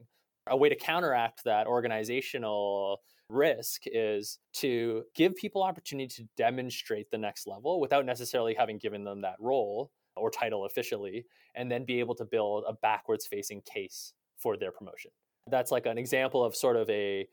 A 0.47 0.57
way 0.57 0.67
to 0.67 0.75
counteract 0.75 1.45
that 1.45 1.67
organizational 1.67 2.99
risk 3.29 3.83
is 3.85 4.39
to 4.55 5.03
give 5.15 5.33
people 5.37 5.63
opportunity 5.63 6.13
to 6.15 6.27
demonstrate 6.35 7.11
the 7.11 7.17
next 7.17 7.47
level 7.47 7.79
without 7.79 8.05
necessarily 8.05 8.55
having 8.55 8.77
given 8.77 9.05
them 9.05 9.21
that 9.21 9.35
role 9.39 9.89
or 10.17 10.29
title 10.29 10.65
officially, 10.65 11.25
and 11.55 11.71
then 11.71 11.85
be 11.85 12.01
able 12.01 12.15
to 12.15 12.25
build 12.25 12.65
a 12.67 12.73
backwards 12.73 13.25
facing 13.25 13.61
case 13.61 14.11
for 14.37 14.57
their 14.57 14.73
promotion 14.73 15.11
that's 15.49 15.71
like 15.71 15.85
an 15.85 15.97
example 15.97 16.43
of 16.43 16.55
sort 16.55 16.75
of 16.75 16.89
a 16.89 17.27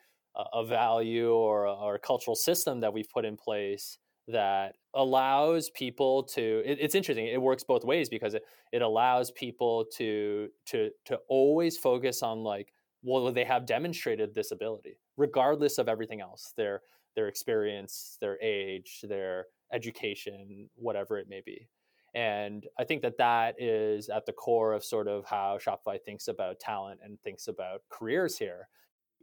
a 0.52 0.64
value 0.64 1.32
or 1.32 1.64
a, 1.64 1.72
or 1.72 1.94
a 1.94 1.98
cultural 1.98 2.34
system 2.34 2.80
that 2.80 2.92
we've 2.92 3.08
put 3.08 3.24
in 3.24 3.36
place 3.36 3.98
that 4.26 4.74
allows 4.94 5.70
people 5.70 6.22
to 6.22 6.62
it, 6.64 6.78
it's 6.80 6.94
interesting 6.94 7.26
it 7.26 7.40
works 7.40 7.62
both 7.62 7.84
ways 7.84 8.08
because 8.08 8.34
it, 8.34 8.42
it 8.72 8.80
allows 8.80 9.30
people 9.32 9.84
to 9.96 10.48
to 10.66 10.90
to 11.04 11.18
always 11.28 11.76
focus 11.76 12.22
on 12.22 12.38
like 12.38 12.72
well 13.02 13.30
they 13.30 13.44
have 13.44 13.66
demonstrated 13.66 14.34
this 14.34 14.50
ability 14.50 14.98
regardless 15.16 15.78
of 15.78 15.88
everything 15.88 16.20
else 16.20 16.52
their 16.56 16.80
their 17.14 17.28
experience 17.28 18.16
their 18.20 18.38
age 18.40 19.04
their 19.08 19.46
education 19.72 20.68
whatever 20.74 21.18
it 21.18 21.28
may 21.28 21.42
be 21.44 21.68
and 22.14 22.64
I 22.78 22.84
think 22.84 23.02
that 23.02 23.18
that 23.18 23.60
is 23.60 24.08
at 24.08 24.24
the 24.24 24.32
core 24.32 24.72
of 24.72 24.84
sort 24.84 25.08
of 25.08 25.24
how 25.26 25.58
Shopify 25.58 26.00
thinks 26.00 26.28
about 26.28 26.60
talent 26.60 27.00
and 27.02 27.20
thinks 27.22 27.48
about 27.48 27.82
careers 27.90 28.38
here. 28.38 28.68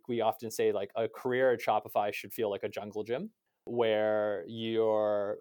We 0.08 0.22
often 0.22 0.52
say 0.52 0.74
like 0.74 0.92
a 0.96 1.08
career 1.08 1.54
at 1.54 1.62
Shopify 1.62 2.14
should 2.14 2.34
feel 2.34 2.50
like 2.50 2.64
a 2.64 2.70
jungle 2.70 3.04
gym 3.04 3.30
where 3.66 4.44
you're 4.48 5.38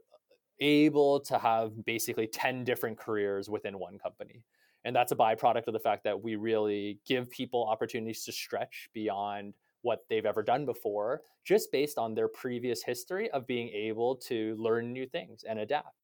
able 0.61 1.21
to 1.21 1.39
have 1.39 1.85
basically 1.85 2.29
10 2.29 2.65
different 2.65 2.99
careers 2.99 3.49
within 3.49 3.79
one 3.79 3.99
company. 3.99 4.45
And 4.85 4.95
that's 4.95 5.13
a 5.13 5.17
byproduct 5.17 5.67
of 5.67 5.73
the 5.73 5.81
fact 5.81 6.05
that 6.05 6.23
we 6.23 6.37
really 6.37 7.01
give 7.07 7.29
people 7.31 7.67
opportunities 7.69 8.25
to 8.25 8.33
stretch 8.33 8.89
beyond 8.95 9.55
what 9.83 10.01
they've 10.09 10.27
ever 10.27 10.43
done 10.43 10.67
before, 10.67 11.23
just 11.45 11.73
based 11.73 11.99
on 11.99 12.15
their 12.15 12.29
previous 12.29 12.83
history 12.83 13.31
of 13.31 13.47
being 13.47 13.69
able 13.71 14.15
to 14.17 14.55
learn 14.59 14.93
new 14.93 15.07
things 15.07 15.45
and 15.49 15.59
adapt. 15.59 16.00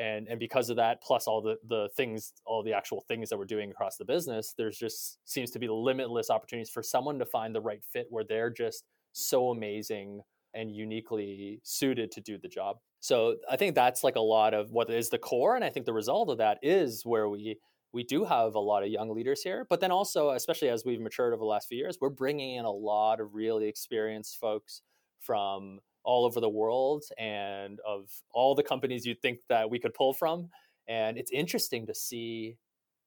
And, 0.00 0.28
and 0.28 0.40
because 0.40 0.70
of 0.70 0.76
that, 0.76 1.02
plus 1.02 1.26
all 1.26 1.42
the, 1.42 1.56
the 1.68 1.90
things, 1.94 2.32
all 2.46 2.62
the 2.62 2.72
actual 2.72 3.04
things 3.06 3.28
that 3.28 3.38
we're 3.38 3.44
doing 3.44 3.70
across 3.70 3.98
the 3.98 4.04
business, 4.04 4.54
there's 4.56 4.78
just 4.78 5.18
seems 5.26 5.50
to 5.50 5.58
be 5.58 5.68
limitless 5.68 6.30
opportunities 6.30 6.70
for 6.70 6.82
someone 6.82 7.18
to 7.18 7.26
find 7.26 7.54
the 7.54 7.60
right 7.60 7.84
fit 7.92 8.06
where 8.08 8.24
they're 8.24 8.50
just 8.50 8.84
so 9.12 9.50
amazing 9.50 10.22
and 10.54 10.74
uniquely 10.74 11.60
suited 11.64 12.10
to 12.12 12.20
do 12.22 12.38
the 12.38 12.48
job. 12.48 12.78
So 13.00 13.36
I 13.50 13.56
think 13.56 13.74
that's 13.74 14.02
like 14.02 14.16
a 14.16 14.20
lot 14.20 14.54
of 14.54 14.70
what 14.70 14.88
is 14.90 15.10
the 15.10 15.18
core. 15.18 15.54
And 15.54 15.64
I 15.64 15.68
think 15.68 15.84
the 15.84 15.92
result 15.92 16.30
of 16.30 16.38
that 16.38 16.58
is 16.62 17.02
where 17.04 17.28
we 17.28 17.58
we 17.92 18.04
do 18.04 18.24
have 18.24 18.54
a 18.54 18.60
lot 18.60 18.84
of 18.84 18.88
young 18.88 19.12
leaders 19.12 19.42
here, 19.42 19.66
but 19.68 19.80
then 19.80 19.90
also, 19.90 20.30
especially 20.30 20.68
as 20.68 20.84
we've 20.84 21.00
matured 21.00 21.32
over 21.32 21.40
the 21.40 21.44
last 21.44 21.66
few 21.66 21.76
years, 21.76 21.98
we're 22.00 22.08
bringing 22.08 22.54
in 22.54 22.64
a 22.64 22.70
lot 22.70 23.20
of 23.20 23.34
really 23.34 23.66
experienced 23.66 24.38
folks 24.38 24.82
from 25.18 25.80
all 26.04 26.24
over 26.24 26.40
the 26.40 26.48
world 26.48 27.04
and 27.18 27.78
of 27.86 28.10
all 28.32 28.54
the 28.54 28.62
companies 28.62 29.04
you'd 29.04 29.20
think 29.20 29.38
that 29.48 29.70
we 29.70 29.78
could 29.78 29.94
pull 29.94 30.12
from. 30.12 30.48
And 30.88 31.18
it's 31.18 31.30
interesting 31.30 31.86
to 31.86 31.94
see 31.94 32.56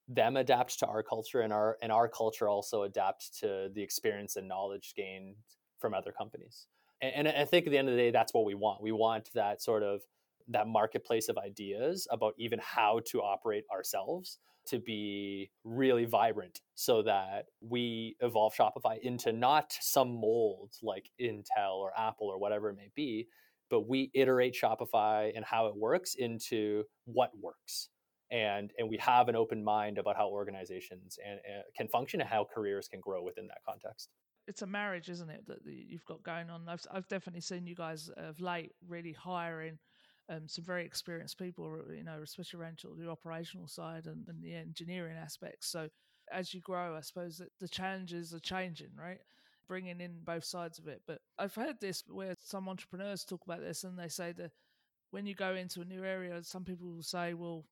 them 0.07 0.37
adapt 0.37 0.79
to 0.79 0.85
our 0.85 1.01
culture 1.01 1.41
and 1.41 1.53
our 1.53 1.77
and 1.81 1.91
our 1.91 2.07
culture 2.07 2.47
also 2.49 2.83
adapt 2.83 3.39
to 3.39 3.69
the 3.73 3.81
experience 3.81 4.35
and 4.35 4.47
knowledge 4.47 4.93
gained 4.95 5.35
from 5.79 5.93
other 5.93 6.11
companies. 6.11 6.67
And, 7.01 7.27
and 7.27 7.37
I 7.37 7.45
think 7.45 7.65
at 7.65 7.71
the 7.71 7.77
end 7.77 7.89
of 7.89 7.95
the 7.95 8.01
day, 8.01 8.11
that's 8.11 8.33
what 8.33 8.45
we 8.45 8.55
want. 8.55 8.81
We 8.81 8.91
want 8.91 9.29
that 9.33 9.61
sort 9.61 9.83
of 9.83 10.01
that 10.49 10.67
marketplace 10.67 11.29
of 11.29 11.37
ideas 11.37 12.07
about 12.11 12.33
even 12.37 12.59
how 12.61 12.99
to 13.07 13.21
operate 13.21 13.63
ourselves 13.71 14.39
to 14.67 14.79
be 14.79 15.51
really 15.63 16.05
vibrant 16.05 16.61
so 16.75 17.01
that 17.03 17.45
we 17.61 18.15
evolve 18.21 18.53
Shopify 18.53 18.99
into 19.01 19.31
not 19.31 19.73
some 19.79 20.19
mold 20.19 20.73
like 20.81 21.09
Intel 21.19 21.75
or 21.75 21.91
Apple 21.97 22.27
or 22.27 22.39
whatever 22.39 22.69
it 22.69 22.77
may 22.77 22.89
be, 22.95 23.27
but 23.69 23.87
we 23.87 24.11
iterate 24.13 24.55
Shopify 24.61 25.31
and 25.35 25.43
how 25.45 25.67
it 25.67 25.75
works 25.75 26.15
into 26.15 26.83
what 27.05 27.31
works. 27.39 27.89
And, 28.31 28.71
and 28.79 28.89
we 28.89 28.97
have 28.97 29.29
an 29.29 29.35
open 29.35 29.63
mind 29.63 29.97
about 29.97 30.15
how 30.15 30.29
organizations 30.29 31.19
and, 31.23 31.39
and 31.47 31.63
can 31.77 31.87
function 31.87 32.19
and 32.19 32.29
how 32.29 32.47
careers 32.51 32.87
can 32.87 32.99
grow 32.99 33.21
within 33.21 33.47
that 33.47 33.59
context 33.67 34.09
it's 34.47 34.61
a 34.61 34.67
marriage, 34.67 35.09
isn't 35.09 35.29
it, 35.29 35.45
that 35.47 35.59
you've 35.65 36.05
got 36.05 36.23
going 36.23 36.49
on? 36.49 36.67
I've 36.67 36.85
I've 36.91 37.07
definitely 37.07 37.41
seen 37.41 37.65
you 37.65 37.75
guys 37.75 38.09
of 38.17 38.39
late 38.41 38.73
really 38.87 39.13
hiring 39.13 39.79
um, 40.29 40.47
some 40.47 40.63
very 40.63 40.85
experienced 40.85 41.37
people, 41.37 41.79
you 41.95 42.03
know, 42.03 42.19
especially 42.23 42.59
around 42.59 42.79
the 42.97 43.09
operational 43.09 43.67
side 43.67 44.05
and, 44.05 44.27
and 44.27 44.41
the 44.41 44.55
engineering 44.55 45.17
aspects. 45.17 45.67
So 45.67 45.89
as 46.31 46.53
you 46.53 46.61
grow, 46.61 46.95
I 46.95 47.01
suppose 47.01 47.37
that 47.37 47.51
the 47.59 47.67
challenges 47.67 48.33
are 48.33 48.39
changing, 48.39 48.91
right? 48.97 49.19
Bringing 49.67 49.99
in 50.01 50.19
both 50.23 50.45
sides 50.45 50.79
of 50.79 50.87
it. 50.87 51.01
But 51.05 51.19
I've 51.37 51.55
heard 51.55 51.79
this 51.79 52.03
where 52.07 52.35
some 52.39 52.69
entrepreneurs 52.69 53.25
talk 53.25 53.41
about 53.45 53.61
this 53.61 53.83
and 53.83 53.97
they 53.97 54.07
say 54.07 54.31
that 54.33 54.51
when 55.11 55.25
you 55.25 55.35
go 55.35 55.53
into 55.53 55.81
a 55.81 55.85
new 55.85 56.03
area, 56.03 56.43
some 56.43 56.63
people 56.63 56.87
will 56.87 57.03
say, 57.03 57.33
well, 57.33 57.65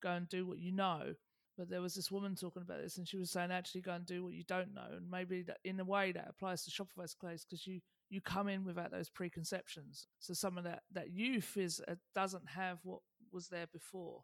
go 0.00 0.10
and 0.10 0.28
do 0.28 0.46
what 0.46 0.58
you 0.58 0.70
know. 0.72 1.14
But 1.58 1.68
there 1.68 1.80
was 1.80 1.94
this 1.94 2.10
woman 2.10 2.34
talking 2.34 2.62
about 2.62 2.82
this, 2.82 2.98
and 2.98 3.06
she 3.06 3.16
was 3.16 3.30
saying, 3.30 3.52
actually, 3.52 3.82
go 3.82 3.92
and 3.92 4.04
do 4.04 4.24
what 4.24 4.34
you 4.34 4.42
don't 4.44 4.74
know. 4.74 4.88
And 4.90 5.08
maybe 5.08 5.42
that, 5.42 5.58
in 5.64 5.78
a 5.78 5.84
way 5.84 6.12
that 6.12 6.26
applies 6.28 6.64
to 6.64 6.70
Shopify's 6.70 7.14
case 7.14 7.44
because 7.44 7.66
you 7.66 7.80
you 8.10 8.20
come 8.20 8.48
in 8.48 8.64
without 8.64 8.90
those 8.90 9.10
preconceptions. 9.10 10.06
So 10.18 10.34
some 10.34 10.58
of 10.58 10.64
that 10.64 10.82
that 10.92 11.12
youth 11.12 11.56
is 11.56 11.80
uh, 11.88 11.94
doesn't 12.14 12.48
have 12.48 12.78
what 12.82 13.00
was 13.32 13.48
there 13.48 13.66
before, 13.72 14.22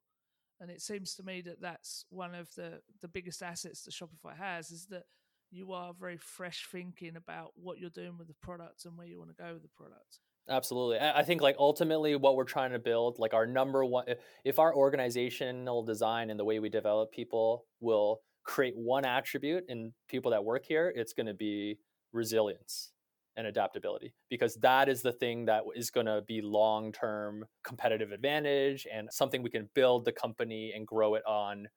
and 0.61 0.71
it 0.71 0.81
seems 0.81 1.15
to 1.17 1.23
me 1.23 1.41
that 1.43 1.61
that's 1.61 2.05
one 2.11 2.35
of 2.35 2.49
the 2.55 2.81
the 3.01 3.09
biggest 3.09 3.43
assets 3.43 3.83
that 3.83 3.95
Shopify 3.95 4.37
has 4.37 4.71
is 4.71 4.87
that 4.87 5.05
you 5.51 5.73
are 5.73 5.93
very 5.99 6.17
fresh 6.17 6.69
thinking 6.71 7.17
about 7.17 7.53
what 7.57 7.79
you're 7.79 7.91
doing 7.91 8.17
with 8.17 8.29
the 8.29 8.35
product 8.41 8.85
and 8.85 8.97
where 8.97 9.07
you 9.07 9.19
want 9.19 9.37
to 9.37 9.43
go 9.43 9.53
with 9.53 9.63
the 9.63 9.69
product. 9.77 10.21
Absolutely. 10.49 10.99
I 10.99 11.23
think 11.23 11.43
like 11.43 11.57
ultimately 11.59 12.17
what 12.17 12.35
we're 12.35 12.45
trying 12.45 12.73
to 12.73 12.79
build, 12.79 13.19
like 13.19 13.35
our 13.35 13.47
number 13.47 13.85
one 13.85 14.07
if 14.45 14.59
our 14.59 14.75
organizational 14.75 15.85
design 15.85 16.31
and 16.31 16.39
the 16.39 16.45
way 16.45 16.59
we 16.59 16.69
develop 16.69 17.13
people 17.13 17.67
will 17.81 18.21
create 18.43 18.75
one 18.77 19.05
attribute 19.05 19.65
in 19.69 19.93
people 20.09 20.31
that 20.33 20.45
work 20.45 20.65
here, 20.67 20.93
it's 20.95 21.13
going 21.13 21.27
to 21.27 21.35
be 21.35 21.79
resilience 22.13 22.93
and 23.37 23.47
adaptability 23.47 24.13
because 24.29 24.57
that 24.57 24.89
is 24.89 25.03
the 25.03 25.13
thing 25.13 25.45
that 25.47 25.63
is 25.75 25.91
going 25.91 26.07
to 26.07 26.23
be 26.27 26.41
long-term 26.43 27.45
competitive 27.65 28.13
advantage 28.13 28.87
and 28.93 29.09
something 29.13 29.43
we 29.43 29.51
can 29.51 29.69
build 29.75 30.05
the 30.05 30.13
company 30.13 30.73
and 30.75 30.87
grow 30.87 31.15
it 31.15 31.25
on 31.27 31.69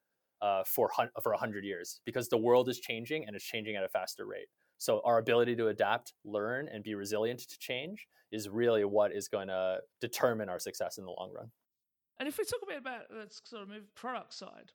uh, 0.42 0.62
for 0.66 0.90
for 1.22 1.32
100 1.32 1.64
years 1.64 2.00
because 2.04 2.28
the 2.28 2.36
world 2.36 2.68
is 2.68 2.78
changing 2.78 3.24
and 3.26 3.34
it's 3.34 3.44
changing 3.44 3.76
at 3.76 3.84
a 3.84 3.88
faster 3.88 4.26
rate. 4.26 4.48
So 4.78 5.00
our 5.04 5.18
ability 5.18 5.56
to 5.56 5.68
adapt 5.68 6.12
learn 6.24 6.68
and 6.70 6.82
be 6.82 6.94
resilient 6.94 7.40
to 7.40 7.58
change 7.58 8.06
is 8.32 8.48
really 8.48 8.84
what 8.84 9.12
is 9.12 9.28
going 9.28 9.48
to 9.48 9.78
determine 10.00 10.48
our 10.48 10.58
success 10.58 10.98
in 10.98 11.04
the 11.04 11.10
long 11.10 11.32
run. 11.34 11.50
And 12.18 12.28
if 12.28 12.36
we 12.36 12.44
talk 12.44 12.60
a 12.62 12.66
bit 12.66 12.78
about 12.78 13.02
let's 13.16 13.40
sort 13.44 13.62
of 13.62 13.68
move 13.68 13.94
product 13.94 14.34
side 14.34 14.72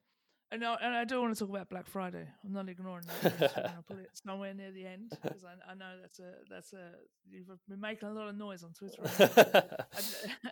and 0.51 0.65
I, 0.65 0.75
and 0.81 0.95
I 0.95 1.05
do 1.05 1.21
want 1.21 1.33
to 1.35 1.39
talk 1.39 1.49
about 1.49 1.69
Black 1.69 1.87
Friday. 1.87 2.27
I'm 2.43 2.53
not 2.53 2.69
ignoring 2.69 3.05
that. 3.21 3.73
I'll 3.75 3.83
put 3.83 3.99
it 3.99 4.09
somewhere 4.25 4.53
near 4.53 4.71
the 4.71 4.85
end 4.85 5.11
because 5.21 5.43
I, 5.43 5.71
I, 5.71 5.75
know 5.75 5.93
that's 6.01 6.19
a 6.19 6.31
that's 6.49 6.73
a 6.73 6.91
you've 7.29 7.47
been 7.67 7.79
making 7.79 8.09
a 8.09 8.13
lot 8.13 8.29
of 8.29 8.35
noise 8.35 8.63
on 8.63 8.73
Twitter. 8.73 9.77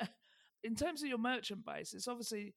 in 0.63 0.75
terms 0.75 1.01
of 1.01 1.09
your 1.09 1.17
merchant 1.17 1.65
base, 1.65 1.93
it's 1.93 2.07
obviously 2.07 2.53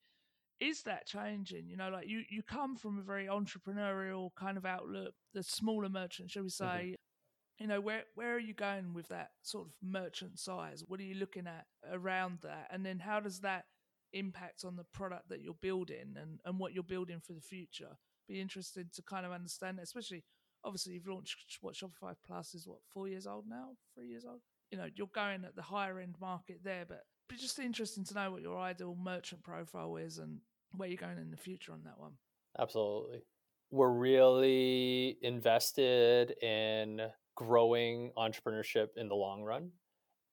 is 0.60 0.82
that 0.82 1.06
changing? 1.06 1.68
You 1.68 1.76
know, 1.76 1.88
like 1.88 2.06
you 2.06 2.22
you 2.28 2.42
come 2.42 2.76
from 2.76 2.98
a 2.98 3.02
very 3.02 3.26
entrepreneurial 3.26 4.30
kind 4.38 4.58
of 4.58 4.66
outlook. 4.66 5.14
The 5.32 5.42
smaller 5.42 5.88
merchant, 5.88 6.30
shall 6.30 6.42
we 6.42 6.50
mm-hmm. 6.50 6.64
say? 6.64 6.84
Mm-hmm. 6.84 7.62
You 7.62 7.66
know, 7.68 7.80
where 7.80 8.02
where 8.14 8.34
are 8.34 8.40
you 8.40 8.54
going 8.54 8.92
with 8.92 9.08
that 9.08 9.30
sort 9.42 9.66
of 9.66 9.72
merchant 9.82 10.38
size? 10.38 10.84
What 10.86 11.00
are 11.00 11.04
you 11.04 11.14
looking 11.14 11.46
at 11.46 11.66
around 11.90 12.38
that? 12.42 12.68
And 12.70 12.84
then 12.84 12.98
how 12.98 13.20
does 13.20 13.40
that 13.40 13.64
impact 14.12 14.64
on 14.64 14.76
the 14.76 14.84
product 14.92 15.28
that 15.28 15.40
you're 15.40 15.54
building 15.60 16.16
and, 16.20 16.40
and 16.44 16.58
what 16.58 16.72
you're 16.72 16.82
building 16.82 17.20
for 17.20 17.32
the 17.32 17.40
future. 17.40 17.96
Be 18.28 18.40
interested 18.40 18.92
to 18.94 19.02
kind 19.02 19.26
of 19.26 19.32
understand 19.32 19.78
it, 19.78 19.82
especially 19.82 20.24
obviously 20.64 20.94
you've 20.94 21.06
launched 21.06 21.36
what 21.60 21.74
Shopify 21.74 22.14
Plus 22.26 22.54
is 22.54 22.66
what 22.66 22.78
four 22.92 23.08
years 23.08 23.26
old 23.26 23.44
now, 23.48 23.70
three 23.94 24.08
years 24.08 24.24
old. 24.24 24.40
You 24.70 24.78
know, 24.78 24.86
you're 24.94 25.08
going 25.12 25.44
at 25.44 25.56
the 25.56 25.62
higher 25.62 25.98
end 25.98 26.16
market 26.20 26.60
there, 26.62 26.84
but 26.86 27.02
be 27.28 27.36
just 27.36 27.58
interesting 27.58 28.04
to 28.04 28.14
know 28.14 28.30
what 28.30 28.42
your 28.42 28.58
ideal 28.58 28.96
merchant 29.00 29.42
profile 29.42 29.96
is 29.96 30.18
and 30.18 30.38
where 30.76 30.88
you're 30.88 30.96
going 30.96 31.18
in 31.18 31.30
the 31.30 31.36
future 31.36 31.72
on 31.72 31.82
that 31.84 31.98
one. 31.98 32.12
Absolutely. 32.58 33.22
We're 33.70 33.92
really 33.92 35.16
invested 35.22 36.34
in 36.42 37.02
growing 37.36 38.12
entrepreneurship 38.16 38.88
in 38.96 39.08
the 39.08 39.14
long 39.14 39.42
run. 39.42 39.70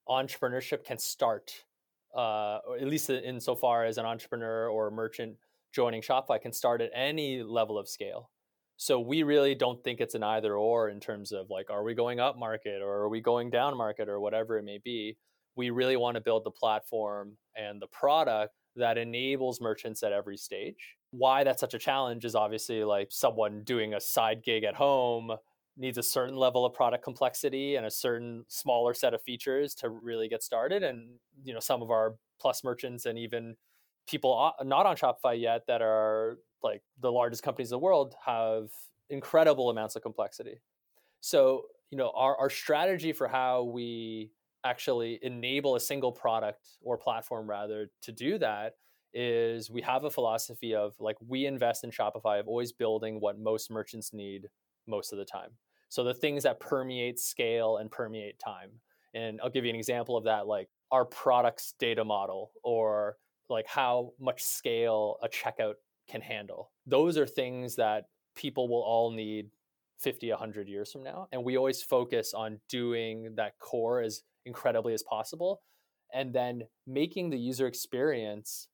Entrepreneurship 0.10 0.84
can 0.84 0.98
start 0.98 1.64
uh, 2.16 2.60
or 2.68 2.78
at 2.78 2.88
least 2.88 3.10
insofar 3.10 3.86
as 3.86 3.98
an 3.98 4.06
entrepreneur 4.06 4.68
or 4.68 4.88
a 4.88 4.92
merchant 4.92 5.36
joining 5.74 6.02
Shopify 6.02 6.42
can 6.42 6.54
start 6.54 6.82
at 6.82 6.92
any 6.94 7.44
level 7.44 7.78
of 7.78 7.88
scale. 7.88 8.30
So 8.78 9.00
we 9.00 9.24
really 9.24 9.56
don't 9.56 9.84
think 9.84 10.00
it's 10.00 10.16
an 10.16 10.24
either 10.24 10.56
or 10.56 10.90
in 10.90 11.00
terms 11.00 11.32
of 11.32 11.50
like, 11.50 11.70
are 11.70 11.84
we 11.84 11.96
going 11.96 12.20
up 12.20 12.38
market 12.38 12.82
or 12.82 13.02
are 13.02 13.10
we 13.10 13.22
going 13.22 13.50
down 13.50 13.76
market 13.76 14.08
or 14.08 14.20
whatever 14.20 14.58
it 14.58 14.64
may 14.64 14.80
be. 14.84 15.18
We 15.56 15.72
really 15.72 15.98
want 15.98 16.16
to 16.16 16.22
build 16.22 16.44
the 16.44 16.52
platform 16.52 17.38
and 17.56 17.82
the 17.82 17.88
product 17.88 18.54
that 18.76 19.00
enables 19.00 19.60
merchants 19.60 20.04
at 20.04 20.12
every 20.12 20.38
stage. 20.38 20.96
Why 21.10 21.44
that's 21.44 21.60
such 21.60 21.74
a 21.74 21.80
challenge 21.80 22.26
is 22.26 22.36
obviously 22.36 22.84
like 22.84 23.08
someone 23.10 23.64
doing 23.64 23.96
a 23.96 24.02
side 24.02 24.44
gig 24.44 24.64
at 24.64 24.76
home 24.76 25.32
needs 25.78 25.98
a 25.98 26.04
certain 26.04 26.36
level 26.36 26.66
of 26.66 26.74
product 26.74 27.04
complexity 27.04 27.76
and 27.76 27.86
a 27.86 27.92
certain 27.92 28.44
smaller 28.48 28.94
set 28.94 29.14
of 29.14 29.22
features 29.22 29.76
to 29.76 29.90
really 29.90 30.28
get 30.28 30.42
started 30.44 30.84
and 30.84 31.10
you 31.44 31.54
know 31.54 31.60
some 31.60 31.82
of 31.82 31.92
our 31.92 32.16
plus 32.40 32.64
merchants 32.64 33.06
and 33.06 33.18
even 33.18 33.56
people 34.08 34.52
not 34.64 34.86
on 34.86 34.96
shopify 34.96 35.40
yet 35.40 35.66
that 35.68 35.82
are 35.82 36.40
like 36.64 36.82
the 37.02 37.12
largest 37.12 37.44
companies 37.44 37.72
in 37.72 37.76
the 37.76 37.80
world 37.80 38.16
have 38.26 38.70
incredible 39.10 39.70
amounts 39.70 39.96
of 39.96 40.02
complexity. 40.02 40.60
So 41.22 41.66
you 41.92 41.98
know 41.98 42.12
our, 42.16 42.36
our 42.38 42.50
strategy 42.50 43.14
for 43.14 43.28
how 43.28 43.64
we 43.64 44.32
actually 44.64 45.20
enable 45.22 45.76
a 45.76 45.80
single 45.80 46.12
product 46.12 46.68
or 46.82 46.98
platform 46.98 47.50
rather 47.50 47.90
to 48.02 48.12
do 48.12 48.38
that 48.40 48.74
is 49.14 49.72
we 49.72 49.82
have 49.82 50.04
a 50.04 50.10
philosophy 50.10 50.76
of 50.76 50.94
like 51.00 51.16
we 51.26 51.46
invest 51.46 51.84
in 51.84 51.92
shopify 51.92 52.40
of 52.40 52.48
always 52.48 52.72
building 52.72 53.20
what 53.20 53.40
most 53.40 53.72
merchants 53.72 54.14
need 54.14 54.50
most 54.86 55.14
of 55.14 55.20
the 55.20 55.26
time 55.26 55.52
so 55.90 56.04
the 56.04 56.14
things 56.14 56.44
that 56.44 56.60
permeate 56.60 57.20
scale 57.20 57.78
and 57.78 57.92
permeate 57.92 58.40
time. 58.40 58.70
And 59.14 59.40
I'll 59.42 59.50
give 59.50 59.64
you 59.66 59.70
an 59.70 59.76
example 59.76 60.18
of 60.18 60.26
that, 60.26 60.48
like 60.48 60.70
our 60.92 61.06
products 61.06 61.74
data 61.80 62.04
model 62.04 62.52
or 62.64 63.18
like 63.50 63.68
how 63.68 64.14
much 64.20 64.44
scale 64.44 65.18
a 65.24 65.30
checkout 65.30 65.76
can 66.10 66.22
handle. 66.22 66.72
Those 66.86 67.18
are 67.18 67.26
things 67.26 67.76
that 67.76 68.06
people 68.36 68.68
will 68.68 68.84
all 68.84 69.12
need 69.12 69.50
50, 70.00 70.30
100 70.30 70.68
years 70.68 70.92
from 70.92 71.04
now. 71.04 71.28
And 71.32 71.44
we 71.44 71.58
always 71.58 71.82
focus 71.82 72.34
on 72.34 72.60
doing 72.70 73.36
that 73.36 73.58
core 73.60 74.02
as 74.02 74.24
incredibly 74.46 74.94
as 74.94 75.04
possible 75.04 75.62
and 76.14 76.34
then 76.34 76.64
making 76.86 77.30
the 77.30 77.38
user 77.38 77.68
experience 77.68 78.68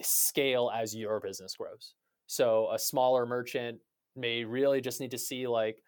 scale 0.00 0.70
as 0.74 0.94
your 0.94 1.20
business 1.20 1.56
grows. 1.56 1.94
So 2.26 2.70
a 2.72 2.78
smaller 2.78 3.26
merchant 3.26 3.78
may 4.16 4.44
really 4.44 4.80
just 4.80 5.00
need 5.00 5.10
to 5.10 5.18
see 5.18 5.46
like 5.46 5.78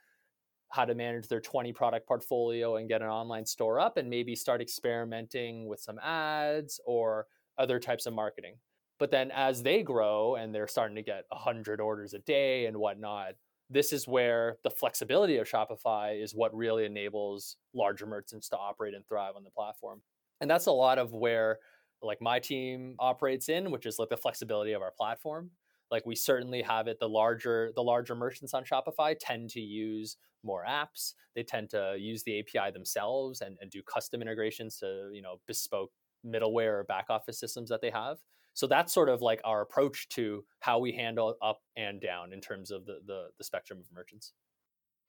how 0.71 0.85
to 0.85 0.95
manage 0.95 1.29
their 1.29 1.41
20 1.41 1.73
product 1.73 2.07
portfolio 2.07 2.77
and 2.77 2.89
get 2.89 3.03
an 3.03 3.09
online 3.09 3.45
store 3.45 3.79
up 3.79 3.97
and 3.97 4.09
maybe 4.09 4.35
start 4.37 4.63
experimenting 4.63 5.67
with 5.67 5.81
some 5.81 5.99
ads 5.99 6.81
or 6.87 7.27
other 7.59 7.79
types 7.79 8.07
of 8.07 8.15
marketing. 8.15 8.55
But 8.99 9.11
then 9.11 9.31
as 9.33 9.63
they 9.63 9.83
grow 9.83 10.37
and 10.37 10.55
they're 10.55 10.69
starting 10.69 10.97
to 10.97 11.03
get 11.03 11.25
100 11.31 11.81
orders 11.81 12.15
a 12.15 12.21
day 12.21 12.67
and 12.67 12.77
whatnot, 12.77 13.33
this 13.69 13.93
is 13.93 14.07
where 14.07 14.59
the 14.63 14.71
flexibility 14.71 15.39
of 15.39 15.49
Shopify 15.49 16.21
is 16.21 16.35
what 16.35 16.55
really 16.55 16.85
enables 16.85 17.57
larger 17.75 18.07
merchants 18.07 18.49
to 18.51 18.57
operate 18.57 18.95
and 18.95 19.07
thrive 19.07 19.37
on 19.37 19.45
the 19.45 19.51
platform. 19.51 20.03
And 20.41 20.49
that's 20.49 20.67
a 20.67 20.73
lot 20.73 20.99
of 20.99 21.13
where 21.13 21.59
like 22.03 22.23
my 22.23 22.39
team 22.39 22.95
operates 22.99 23.49
in, 23.49 23.71
which 23.71 23.87
is 23.87 23.99
like 23.99 24.09
the 24.09 24.17
flexibility 24.17 24.73
of 24.73 24.83
our 24.83 24.93
platform 24.93 25.51
like 25.91 26.07
we 26.07 26.15
certainly 26.15 26.63
have 26.63 26.87
it 26.87 26.99
the 27.01 27.09
larger 27.09 27.73
the 27.75 27.83
larger 27.83 28.15
merchants 28.15 28.55
on 28.55 28.65
shopify 28.65 29.15
tend 29.19 29.51
to 29.51 29.61
use 29.61 30.17
more 30.43 30.65
apps 30.69 31.15
they 31.35 31.43
tend 31.43 31.69
to 31.71 31.97
use 31.99 32.23
the 32.23 32.41
api 32.41 32.71
themselves 32.73 33.41
and, 33.41 33.57
and 33.61 33.71
do 33.71 33.83
custom 33.83 34.23
integrations 34.23 34.79
to 34.79 35.11
you 35.13 35.23
know 35.23 35.37
bespoke 35.47 35.91
middleware 36.27 36.81
or 36.81 36.85
back 36.85 37.07
office 37.09 37.39
systems 37.39 37.69
that 37.71 37.81
they 37.81 37.91
have. 37.91 38.19
So 38.55 38.67
that's 38.67 38.93
sort 38.93 39.09
of 39.09 39.23
like 39.23 39.41
our 39.45 39.63
approach 39.63 40.09
to 40.11 40.45
how 40.61 40.79
we 40.79 40.93
handle 40.93 41.37
up 41.41 41.61
and 41.77 42.01
down 42.01 42.33
in 42.33 42.41
terms 42.41 42.71
of 42.71 42.85
the 42.85 42.99
the, 43.07 43.29
the 43.39 43.45
spectrum 43.45 43.79
of 43.79 43.87
merchants. 43.95 44.33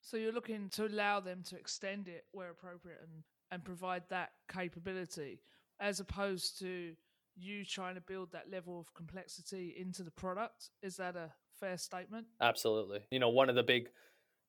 So 0.02 0.18
you're 0.18 0.32
looking 0.32 0.70
to 0.72 0.88
allow 0.88 1.20
them 1.20 1.44
to 1.46 1.58
extend 1.58 2.08
it 2.08 2.26
where 2.32 2.52
appropriate 2.52 3.00
and 3.02 3.24
and 3.52 3.64
provide 3.64 4.04
that 4.10 4.32
capability 4.52 5.42
as 5.80 6.00
opposed 6.00 6.60
to 6.60 6.94
you 7.36 7.66
trying 7.66 7.96
to 7.96 8.02
build 8.02 8.32
that 8.32 8.50
level 8.52 8.80
of 8.80 8.94
complexity 8.94 9.76
into 9.78 10.04
the 10.04 10.12
product. 10.12 10.70
Is 10.82 10.98
that 10.98 11.16
a 11.16 11.32
fair 11.60 11.78
statement? 11.78 12.28
Absolutely. 12.42 13.00
You 13.12 13.20
know, 13.20 13.30
one 13.30 13.50
of 13.50 13.56
the 13.56 13.64
big 13.64 13.90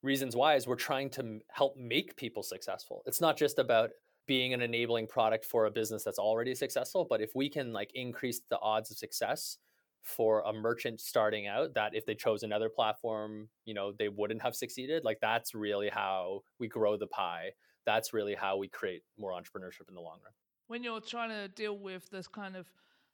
reasons 0.03 0.35
why 0.35 0.57
is 0.57 0.67
we're 0.67 0.77
trying 0.77 1.11
to 1.11 1.41
help 1.51 1.77
make 1.77 2.17
people 2.17 2.43
successful. 2.43 3.03
It's 3.07 3.21
not 3.21 3.37
just 3.37 3.59
about 3.59 3.91
being 4.27 4.55
an 4.55 4.63
enabling 4.63 5.07
product 5.07 5.45
for 5.45 5.67
a 5.67 5.71
business 5.71 6.05
that's 6.05 6.19
already 6.19 6.55
successful, 6.55 7.07
but 7.09 7.21
if 7.21 7.31
we 7.35 7.49
can 7.49 7.73
like 7.73 7.91
increase 7.95 8.41
the 8.51 8.59
odds 8.61 8.91
of 8.91 8.97
success 8.97 9.59
for 10.03 10.41
a 10.41 10.53
merchant 10.53 11.01
starting 11.01 11.47
out 11.47 11.75
that 11.75 11.95
if 11.95 12.05
they 12.07 12.15
chose 12.15 12.43
another 12.43 12.69
platform, 12.69 13.49
you 13.65 13.75
know, 13.75 13.93
they 13.97 14.09
wouldn't 14.09 14.43
have 14.43 14.55
succeeded, 14.55 15.05
like 15.05 15.19
that's 15.21 15.55
really 15.55 15.89
how 15.89 16.41
we 16.59 16.69
grow 16.69 16.97
the 16.97 17.07
pie. 17.07 17.51
That's 17.87 18.13
really 18.13 18.35
how 18.35 18.57
we 18.57 18.69
create 18.69 19.03
more 19.19 19.33
entrepreneurship 19.33 19.89
in 19.89 19.95
the 19.95 20.01
long 20.01 20.19
run 20.25 20.33
when 20.73 20.83
you're 20.83 21.03
trying 21.03 21.29
to 21.29 21.49
deal 21.49 21.77
with 21.77 22.09
this 22.09 22.27
kind 22.27 22.57
of 22.57 22.67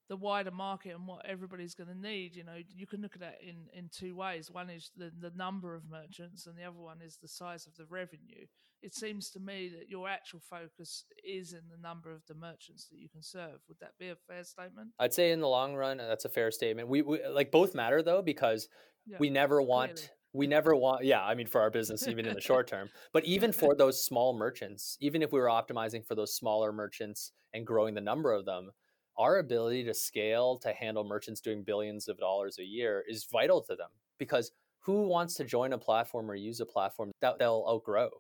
the 0.09 0.15
wider 0.15 0.53
market 0.53 0.95
and 0.95 1.09
what 1.09 1.27
everybody's 1.27 1.75
going 1.75 1.89
to 1.89 1.99
need, 1.99 2.37
you 2.37 2.45
know, 2.45 2.57
you 2.77 2.87
can 2.87 3.03
look 3.03 3.17
at 3.17 3.23
it 3.23 3.41
in, 3.43 3.57
in 3.77 3.89
two 3.89 4.15
ways. 4.15 4.49
One 4.49 4.71
is 4.71 4.93
the, 4.97 5.11
the 5.21 5.33
number 5.37 5.75
of 5.75 5.83
merchants, 5.91 6.47
and 6.47 6.57
the 6.57 6.63
other 6.63 6.79
one 6.79 6.99
is 7.05 7.17
the 7.17 7.27
size 7.27 7.67
of 7.67 7.77
the 7.77 7.85
revenue. 7.87 8.47
It 8.83 8.95
seems 8.95 9.31
to 9.31 9.41
me 9.41 9.71
that 9.77 9.89
your 9.89 10.09
actual 10.09 10.41
focus 10.41 11.05
is 11.25 11.53
in 11.53 11.63
the 11.71 11.81
number 11.81 12.13
of 12.13 12.23
the 12.29 12.35
merchants 12.35 12.87
that 12.91 12.99
you 12.99 13.09
can 13.09 13.23
serve. 13.23 13.59
Would 13.69 13.79
that 13.81 13.93
be 13.99 14.09
a 14.09 14.17
fair 14.29 14.45
statement? 14.45 14.91
I'd 14.99 15.15
say 15.15 15.33
in 15.33 15.41
the 15.41 15.49
long 15.49 15.75
run, 15.75 15.99
that's 15.99 16.25
a 16.25 16.29
fair 16.29 16.51
statement. 16.51 16.89
We, 16.89 17.03
we 17.03 17.21
like 17.27 17.51
both 17.51 17.75
matter 17.75 18.03
though 18.03 18.23
because 18.23 18.69
yeah, 19.07 19.17
we 19.19 19.31
never 19.31 19.61
want 19.61 19.95
clearly 19.95 20.09
we 20.33 20.47
never 20.47 20.75
want 20.77 21.05
yeah 21.05 21.23
i 21.23 21.35
mean 21.35 21.47
for 21.47 21.61
our 21.61 21.71
business 21.71 22.07
even 22.07 22.27
in 22.27 22.35
the 22.35 22.41
short 22.41 22.67
term 22.69 22.89
but 23.13 23.25
even 23.25 23.53
for 23.53 23.75
those 23.75 24.05
small 24.05 24.37
merchants 24.37 24.97
even 25.01 25.23
if 25.23 25.33
we 25.33 25.41
were 25.41 25.47
optimizing 25.47 26.05
for 26.07 26.15
those 26.15 26.35
smaller 26.35 26.73
merchants 26.73 27.33
and 27.55 27.67
growing 27.67 27.95
the 27.95 28.01
number 28.01 28.33
of 28.33 28.45
them 28.45 28.71
our 29.17 29.39
ability 29.39 29.83
to 29.85 29.95
scale 29.95 30.59
to 30.59 30.73
handle 30.73 31.05
merchants 31.05 31.41
doing 31.41 31.65
billions 31.65 32.09
of 32.09 32.19
dollars 32.19 32.59
a 32.59 32.65
year 32.65 33.03
is 33.09 33.27
vital 33.31 33.63
to 33.63 33.75
them 33.75 33.89
because 34.19 34.53
who 34.81 35.09
wants 35.09 35.35
to 35.35 35.45
join 35.45 35.73
a 35.73 35.79
platform 35.79 36.31
or 36.31 36.35
use 36.35 36.61
a 36.61 36.67
platform 36.67 37.11
that 37.21 37.39
they'll 37.39 37.67
outgrow 37.69 38.11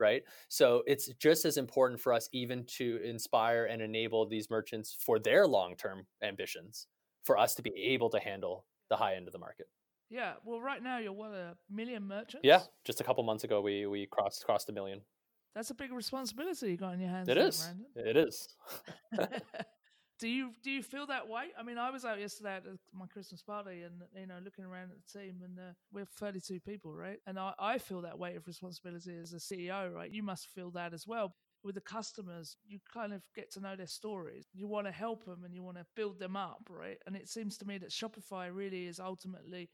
right 0.00 0.22
so 0.48 0.82
it's 0.86 1.08
just 1.18 1.44
as 1.44 1.56
important 1.56 2.00
for 2.00 2.12
us 2.12 2.28
even 2.32 2.64
to 2.64 3.00
inspire 3.04 3.64
and 3.66 3.82
enable 3.82 4.26
these 4.26 4.50
merchants 4.50 4.96
for 4.98 5.18
their 5.18 5.46
long-term 5.46 6.06
ambitions 6.22 6.86
for 7.24 7.36
us 7.36 7.54
to 7.54 7.62
be 7.62 7.72
able 7.76 8.10
to 8.10 8.18
handle 8.18 8.64
the 8.90 8.96
high 8.96 9.14
end 9.14 9.26
of 9.26 9.32
the 9.32 9.38
market 9.38 9.68
yeah, 10.10 10.34
well, 10.44 10.60
right 10.60 10.82
now 10.82 10.98
you're 10.98 11.12
what 11.12 11.32
a 11.32 11.54
million 11.70 12.06
merchants. 12.06 12.40
Yeah, 12.42 12.62
just 12.84 13.00
a 13.00 13.04
couple 13.04 13.22
months 13.24 13.44
ago 13.44 13.60
we 13.60 13.86
we 13.86 14.06
crossed 14.06 14.44
crossed 14.44 14.68
a 14.70 14.72
million. 14.72 15.02
That's 15.54 15.70
a 15.70 15.74
big 15.74 15.92
responsibility 15.92 16.70
you 16.70 16.76
got 16.76 16.94
in 16.94 17.00
your 17.00 17.10
hands. 17.10 17.28
It 17.28 17.34
there, 17.34 17.46
is. 17.46 17.58
Brandon. 17.58 18.08
It 18.08 18.16
is. 18.16 18.56
do 20.18 20.28
you 20.28 20.50
do 20.62 20.70
you 20.70 20.82
feel 20.82 21.06
that 21.06 21.28
way? 21.28 21.46
I 21.58 21.62
mean, 21.62 21.78
I 21.78 21.90
was 21.90 22.04
out 22.04 22.18
yesterday 22.18 22.56
at 22.56 22.64
my 22.92 23.06
Christmas 23.06 23.42
party, 23.42 23.82
and 23.82 24.02
you 24.18 24.26
know, 24.26 24.38
looking 24.44 24.64
around 24.64 24.90
at 24.90 24.96
the 25.06 25.18
team, 25.18 25.36
and 25.44 25.58
uh, 25.58 25.72
we're 25.92 26.04
32 26.04 26.60
people, 26.60 26.94
right? 26.94 27.18
And 27.26 27.38
I, 27.38 27.52
I 27.58 27.78
feel 27.78 28.02
that 28.02 28.18
weight 28.18 28.36
of 28.36 28.46
responsibility 28.46 29.16
as 29.16 29.32
a 29.32 29.36
CEO, 29.36 29.92
right? 29.94 30.10
You 30.10 30.22
must 30.22 30.48
feel 30.48 30.70
that 30.72 30.92
as 30.92 31.06
well. 31.06 31.34
With 31.62 31.74
the 31.74 31.80
customers, 31.80 32.56
you 32.66 32.78
kind 32.92 33.12
of 33.12 33.22
get 33.34 33.52
to 33.52 33.60
know 33.60 33.74
their 33.76 33.86
stories. 33.86 34.46
You 34.52 34.68
want 34.68 34.86
to 34.86 34.92
help 34.92 35.24
them, 35.24 35.44
and 35.44 35.54
you 35.54 35.62
want 35.62 35.76
to 35.76 35.86
build 35.94 36.18
them 36.18 36.36
up, 36.36 36.68
right? 36.68 36.98
And 37.06 37.14
it 37.16 37.28
seems 37.28 37.56
to 37.58 37.66
me 37.66 37.78
that 37.78 37.90
Shopify 37.90 38.48
really 38.52 38.86
is 38.86 39.00
ultimately 39.00 39.68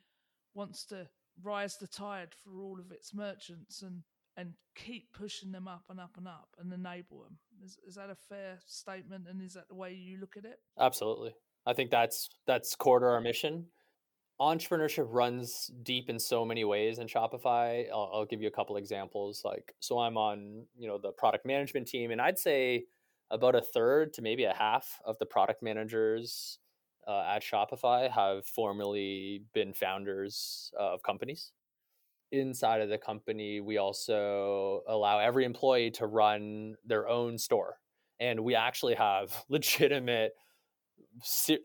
wants 0.55 0.85
to 0.87 1.09
rise 1.43 1.77
the 1.79 1.89
tide 1.89 2.29
for 2.43 2.61
all 2.61 2.79
of 2.79 2.93
its 2.93 3.15
merchants 3.15 3.83
and 3.83 4.03
and 4.37 4.55
keep 4.75 5.13
pushing 5.13 5.53
them 5.53 5.69
up 5.69 5.85
and 5.89 6.01
up 6.01 6.17
and 6.17 6.27
up 6.27 6.49
and 6.59 6.73
enable 6.73 7.23
them. 7.23 7.39
Is, 7.65 7.79
is 7.87 7.95
that 7.95 8.11
a 8.11 8.17
fair 8.29 8.59
statement? 8.67 9.27
And 9.29 9.41
is 9.41 9.55
that 9.55 9.69
the 9.69 9.75
way 9.75 9.93
you 9.93 10.19
look 10.21 10.37
at 10.37 10.45
it? 10.45 10.59
Absolutely. 10.79 11.35
I 11.67 11.73
think 11.73 11.91
that's 11.91 12.29
that's 12.47 12.75
core 12.75 13.01
to 13.01 13.07
our 13.07 13.21
mission. 13.21 13.67
Entrepreneurship 14.41 15.07
runs 15.09 15.71
deep 15.83 16.11
in 16.11 16.19
so 16.19 16.45
many 16.45 16.65
ways 16.65 16.99
in 16.99 17.07
Shopify. 17.07 17.87
I'll, 17.91 18.11
I'll 18.13 18.25
give 18.27 18.43
you 18.43 18.49
a 18.49 18.51
couple 18.51 18.77
examples. 18.77 19.43
Like, 19.45 19.75
so 19.81 19.99
I'm 19.99 20.19
on 20.19 20.67
you 20.77 20.89
know 20.89 20.99
the 20.99 21.13
product 21.13 21.47
management 21.47 21.87
team, 21.87 22.11
and 22.11 22.21
I'd 22.21 22.39
say 22.39 22.85
about 23.31 23.55
a 23.55 23.63
third 23.63 24.13
to 24.15 24.23
maybe 24.23 24.45
a 24.45 24.55
half 24.55 25.01
of 25.05 25.19
the 25.19 25.27
product 25.27 25.63
managers 25.63 26.59
uh, 27.07 27.25
at 27.35 27.43
Shopify 27.43 28.11
have 28.11 28.45
formerly 28.45 29.43
been 29.55 29.73
founders 29.73 30.71
of 30.79 31.03
companies. 31.03 31.53
Inside 32.41 32.81
of 32.81 32.89
the 32.89 32.99
company, 32.99 33.61
we 33.61 33.79
also 33.79 34.83
allow 34.89 35.21
every 35.21 35.45
employee 35.45 35.93
to 35.93 36.07
run 36.07 36.75
their 36.85 37.09
own 37.09 37.39
store. 37.39 37.77
And 38.19 38.41
we 38.41 38.55
actually 38.55 38.95
have 38.95 39.33
legitimate, 39.49 40.33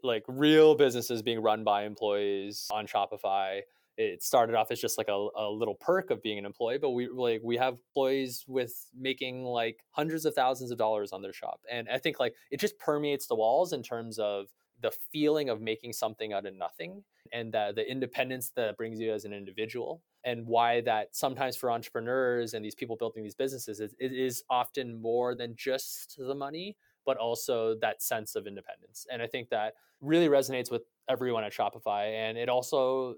like 0.03 0.23
real 0.27 0.75
businesses 0.75 1.21
being 1.23 1.41
run 1.41 1.63
by 1.63 1.85
employees 1.85 2.67
on 2.71 2.85
Shopify. 2.85 3.61
It 3.97 4.23
started 4.23 4.55
off 4.55 4.71
as 4.71 4.79
just 4.79 4.97
like 4.97 5.09
a, 5.09 5.27
a 5.35 5.49
little 5.49 5.75
perk 5.75 6.11
of 6.11 6.21
being 6.21 6.37
an 6.37 6.45
employee, 6.45 6.77
but 6.77 6.91
we 6.91 7.09
like 7.09 7.41
we 7.43 7.57
have 7.57 7.73
employees 7.73 8.45
with 8.47 8.85
making 8.97 9.43
like 9.43 9.79
hundreds 9.89 10.25
of 10.25 10.35
thousands 10.35 10.71
of 10.71 10.77
dollars 10.77 11.11
on 11.11 11.21
their 11.21 11.33
shop. 11.33 11.61
And 11.69 11.89
I 11.89 11.97
think 11.97 12.19
like 12.19 12.35
it 12.51 12.59
just 12.59 12.77
permeates 12.77 13.25
the 13.27 13.35
walls 13.35 13.73
in 13.73 13.83
terms 13.83 14.19
of 14.19 14.45
the 14.81 14.91
feeling 15.11 15.49
of 15.49 15.61
making 15.61 15.93
something 15.93 16.31
out 16.31 16.45
of 16.45 16.53
nothing 16.55 17.03
and 17.33 17.53
the, 17.53 17.73
the 17.75 17.89
independence 17.89 18.51
that 18.55 18.77
brings 18.77 18.99
you 18.99 19.13
as 19.13 19.25
an 19.25 19.33
individual 19.33 20.01
and 20.23 20.45
why 20.45 20.81
that 20.81 21.15
sometimes 21.15 21.55
for 21.55 21.71
entrepreneurs 21.71 22.53
and 22.53 22.63
these 22.63 22.75
people 22.75 22.95
building 22.95 23.23
these 23.23 23.35
businesses 23.35 23.79
it, 23.79 23.93
it 23.99 24.11
is 24.11 24.43
often 24.49 25.01
more 25.01 25.35
than 25.35 25.55
just 25.55 26.17
the 26.17 26.35
money 26.35 26.75
but 27.05 27.17
also 27.17 27.75
that 27.81 28.03
sense 28.03 28.35
of 28.35 28.45
independence. 28.45 29.07
And 29.11 29.21
i 29.21 29.27
think 29.27 29.49
that 29.49 29.75
really 30.01 30.27
resonates 30.27 30.71
with 30.71 30.83
everyone 31.09 31.43
at 31.43 31.53
shopify 31.53 32.11
and 32.13 32.37
it 32.37 32.49
also 32.49 33.15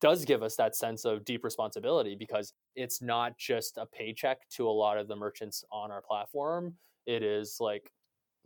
does 0.00 0.24
give 0.24 0.42
us 0.42 0.56
that 0.56 0.76
sense 0.76 1.04
of 1.06 1.24
deep 1.24 1.44
responsibility 1.44 2.14
because 2.14 2.52
it's 2.76 3.00
not 3.00 3.38
just 3.38 3.78
a 3.78 3.86
paycheck 3.86 4.46
to 4.50 4.68
a 4.68 4.70
lot 4.70 4.98
of 4.98 5.08
the 5.08 5.16
merchants 5.16 5.64
on 5.72 5.90
our 5.90 6.02
platform. 6.02 6.74
It 7.06 7.22
is 7.22 7.56
like 7.58 7.90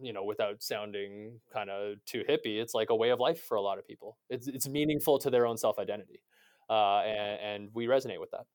you 0.00 0.12
know, 0.12 0.22
without 0.22 0.62
sounding 0.62 1.40
kind 1.52 1.70
of 1.70 1.96
too 2.04 2.22
hippie, 2.28 2.60
it's 2.60 2.74
like 2.74 2.90
a 2.90 2.94
way 2.94 3.10
of 3.10 3.18
life 3.18 3.42
for 3.42 3.56
a 3.56 3.60
lot 3.60 3.78
of 3.78 3.86
people. 3.86 4.16
It's 4.30 4.46
it's 4.46 4.68
meaningful 4.68 5.18
to 5.18 5.30
their 5.30 5.46
own 5.46 5.56
self 5.56 5.78
identity, 5.78 6.20
uh, 6.68 7.00
and, 7.00 7.40
and, 7.40 7.70
we 7.74 7.86
resonate 7.86 8.20
with 8.20 8.30
that. 8.32 8.46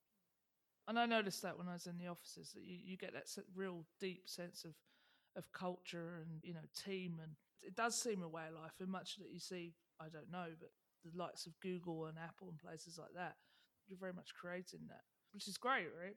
And 0.88 1.00
I 1.00 1.06
noticed 1.06 1.42
that 1.42 1.58
when 1.58 1.68
I 1.68 1.74
was 1.74 1.88
in 1.88 1.98
the 1.98 2.08
offices, 2.08 2.52
that 2.54 2.64
you, 2.64 2.78
you 2.84 2.98
get 2.98 3.14
that 3.14 3.26
real 3.56 3.86
deep 4.00 4.24
sense 4.28 4.66
of 4.66 4.74
of 5.36 5.52
culture 5.52 6.22
and 6.22 6.44
you 6.44 6.54
know 6.54 6.68
team, 6.86 7.20
and 7.22 7.32
it 7.62 7.76
does 7.76 7.96
seem 7.96 8.22
a 8.22 8.28
way 8.28 8.44
of 8.48 8.62
life. 8.62 8.74
And 8.80 8.90
much 8.90 9.16
that 9.18 9.32
you 9.32 9.40
see, 9.40 9.74
I 10.00 10.10
don't 10.10 10.32
know, 10.32 10.48
but 10.60 10.70
the 11.04 11.18
likes 11.18 11.48
of 11.48 11.60
Google 11.60 12.06
and 12.06 12.18
Apple 12.18 12.50
and 12.50 12.60
places 12.60 13.00
like 13.00 13.14
that, 13.16 13.36
you're 13.88 13.98
very 13.98 14.14
much 14.14 14.36
creating 14.40 14.82
that, 14.90 15.02
which 15.32 15.48
is 15.48 15.58
great, 15.58 15.88
right? 16.00 16.16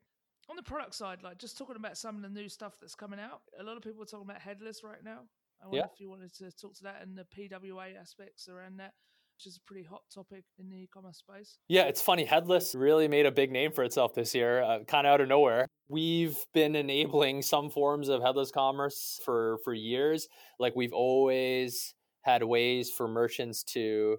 on 0.48 0.56
the 0.56 0.62
product 0.62 0.94
side, 0.94 1.22
like 1.22 1.38
just 1.38 1.58
talking 1.58 1.76
about 1.76 1.96
some 1.96 2.16
of 2.16 2.22
the 2.22 2.28
new 2.28 2.48
stuff 2.48 2.74
that's 2.80 2.94
coming 2.94 3.18
out. 3.20 3.40
A 3.58 3.62
lot 3.62 3.76
of 3.76 3.82
people 3.82 4.02
are 4.02 4.06
talking 4.06 4.28
about 4.28 4.40
headless 4.40 4.84
right 4.84 5.02
now. 5.04 5.20
I 5.62 5.66
wonder 5.66 5.78
yeah. 5.78 5.92
if 5.92 6.00
you 6.00 6.10
wanted 6.10 6.34
to 6.34 6.50
talk 6.52 6.74
to 6.76 6.82
that 6.84 7.02
and 7.02 7.16
the 7.16 7.24
PWA 7.24 7.98
aspects 7.98 8.48
around 8.48 8.78
that, 8.78 8.92
which 9.36 9.46
is 9.46 9.58
a 9.58 9.60
pretty 9.66 9.86
hot 9.86 10.02
topic 10.12 10.44
in 10.58 10.68
the 10.68 10.76
e-commerce 10.76 11.18
space. 11.18 11.58
Yeah, 11.68 11.82
it's 11.82 12.00
funny. 12.00 12.24
Headless 12.24 12.74
really 12.74 13.06
made 13.06 13.26
a 13.26 13.30
big 13.30 13.52
name 13.52 13.72
for 13.72 13.84
itself 13.84 14.14
this 14.14 14.34
year, 14.34 14.62
uh, 14.62 14.84
kind 14.84 15.06
of 15.06 15.12
out 15.12 15.20
of 15.20 15.28
nowhere. 15.28 15.66
We've 15.88 16.38
been 16.54 16.74
enabling 16.74 17.42
some 17.42 17.68
forms 17.70 18.08
of 18.08 18.22
headless 18.22 18.50
commerce 18.50 19.20
for 19.24 19.58
for 19.62 19.74
years. 19.74 20.28
Like 20.58 20.74
we've 20.74 20.92
always 20.92 21.94
had 22.22 22.42
ways 22.42 22.90
for 22.90 23.06
merchants 23.06 23.62
to 23.62 24.16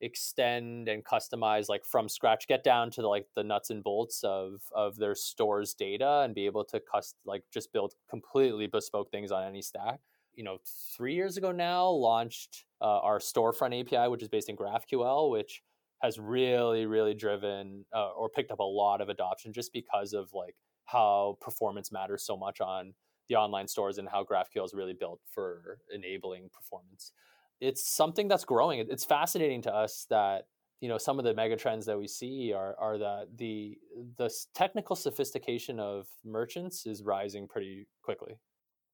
extend 0.00 0.88
and 0.88 1.04
customize 1.04 1.68
like 1.68 1.84
from 1.84 2.08
scratch 2.08 2.46
get 2.48 2.64
down 2.64 2.90
to 2.90 3.00
the, 3.00 3.06
like 3.06 3.26
the 3.36 3.44
nuts 3.44 3.70
and 3.70 3.82
bolts 3.82 4.22
of 4.24 4.60
of 4.74 4.96
their 4.96 5.14
store's 5.14 5.72
data 5.72 6.22
and 6.24 6.34
be 6.34 6.46
able 6.46 6.64
to 6.64 6.80
cust 6.80 7.14
like 7.24 7.42
just 7.52 7.72
build 7.72 7.94
completely 8.10 8.66
bespoke 8.66 9.10
things 9.10 9.30
on 9.30 9.44
any 9.44 9.62
stack 9.62 10.00
you 10.36 10.44
know 10.44 10.58
three 10.96 11.14
years 11.14 11.36
ago 11.36 11.52
now 11.52 11.88
launched 11.88 12.64
uh, 12.80 13.00
our 13.00 13.18
storefront 13.18 13.80
api 13.80 14.08
which 14.08 14.22
is 14.22 14.28
based 14.28 14.48
in 14.48 14.56
graphql 14.56 15.30
which 15.30 15.62
has 16.00 16.18
really 16.18 16.86
really 16.86 17.14
driven 17.14 17.84
uh, 17.94 18.10
or 18.10 18.28
picked 18.28 18.50
up 18.50 18.58
a 18.58 18.62
lot 18.62 19.00
of 19.00 19.08
adoption 19.08 19.52
just 19.52 19.72
because 19.72 20.12
of 20.12 20.30
like 20.34 20.54
how 20.86 21.38
performance 21.40 21.90
matters 21.90 22.24
so 22.24 22.36
much 22.36 22.60
on 22.60 22.94
the 23.28 23.34
online 23.34 23.66
stores 23.66 23.98
and 23.98 24.08
how 24.08 24.22
graphql 24.22 24.64
is 24.64 24.74
really 24.74 24.92
built 24.92 25.20
for 25.32 25.78
enabling 25.92 26.50
performance 26.52 27.12
it's 27.60 27.88
something 27.88 28.28
that's 28.28 28.44
growing. 28.44 28.84
It's 28.90 29.04
fascinating 29.04 29.62
to 29.62 29.74
us 29.74 30.06
that 30.10 30.46
you 30.80 30.88
know 30.88 30.98
some 30.98 31.18
of 31.18 31.24
the 31.24 31.34
mega 31.34 31.56
trends 31.56 31.86
that 31.86 31.98
we 31.98 32.06
see 32.06 32.52
are 32.52 32.76
are 32.78 32.98
that 32.98 33.28
the 33.36 33.78
the 34.18 34.30
technical 34.54 34.96
sophistication 34.96 35.80
of 35.80 36.06
merchants 36.24 36.86
is 36.86 37.02
rising 37.02 37.48
pretty 37.48 37.86
quickly. 38.02 38.38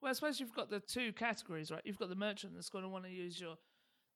Well, 0.01 0.11
I 0.11 0.13
suppose 0.15 0.41
you've 0.41 0.55
got 0.55 0.71
the 0.71 0.81
two 0.81 1.13
categories, 1.13 1.71
right? 1.71 1.83
You've 1.85 1.99
got 1.99 2.09
the 2.09 2.15
merchant 2.15 2.55
that's 2.55 2.71
going 2.71 2.85
to 2.85 2.89
want 2.89 3.05
to 3.05 3.11
use 3.11 3.41
your 3.41 3.57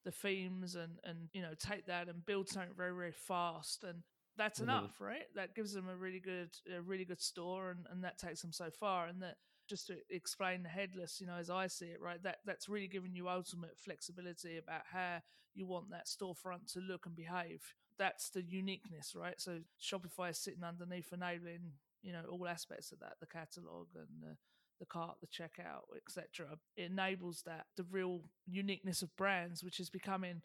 the 0.03 0.11
themes 0.11 0.75
and 0.75 0.99
and 1.03 1.29
you 1.33 1.41
know 1.41 1.53
take 1.57 1.87
that 1.87 2.07
and 2.07 2.23
build 2.27 2.47
something 2.47 2.75
very 2.77 2.93
very 2.95 3.11
fast 3.11 3.83
and 3.83 4.03
that's 4.37 4.59
mm-hmm. 4.59 4.69
enough 4.69 5.01
right 5.01 5.23
that 5.33 5.55
gives 5.55 5.73
them 5.73 5.89
a 5.89 5.95
really 5.95 6.19
good 6.19 6.51
a 6.77 6.79
really 6.79 7.05
good 7.05 7.19
store 7.19 7.71
and, 7.71 7.87
and 7.89 8.03
that 8.03 8.19
takes 8.19 8.39
them 8.39 8.51
so 8.51 8.69
far 8.69 9.07
and 9.07 9.23
that 9.23 9.37
just 9.67 9.87
to 9.87 9.95
explain 10.09 10.63
the 10.63 10.69
headless, 10.69 11.19
you 11.19 11.27
know, 11.27 11.35
as 11.35 11.49
I 11.49 11.67
see 11.67 11.87
it, 11.87 12.01
right? 12.01 12.21
That 12.23 12.37
that's 12.45 12.69
really 12.69 12.87
giving 12.87 13.15
you 13.15 13.29
ultimate 13.29 13.77
flexibility 13.77 14.57
about 14.57 14.81
how 14.91 15.19
you 15.53 15.65
want 15.65 15.89
that 15.91 16.07
storefront 16.07 16.71
to 16.73 16.79
look 16.79 17.05
and 17.05 17.15
behave. 17.15 17.61
That's 17.97 18.29
the 18.29 18.43
uniqueness, 18.43 19.15
right? 19.15 19.39
So 19.39 19.59
Shopify 19.81 20.31
is 20.31 20.37
sitting 20.37 20.63
underneath 20.63 21.13
enabling, 21.13 21.73
you 22.01 22.11
know, 22.11 22.23
all 22.29 22.47
aspects 22.47 22.91
of 22.91 22.99
that, 22.99 23.13
the 23.19 23.27
catalog 23.27 23.87
and 23.95 24.21
the, 24.21 24.37
the 24.79 24.85
cart, 24.85 25.17
the 25.21 25.27
checkout, 25.27 25.83
etc. 25.95 26.57
It 26.75 26.91
enables 26.91 27.43
that 27.45 27.65
the 27.77 27.85
real 27.89 28.21
uniqueness 28.45 29.01
of 29.01 29.15
brands, 29.15 29.63
which 29.63 29.79
is 29.79 29.89
becoming 29.89 30.41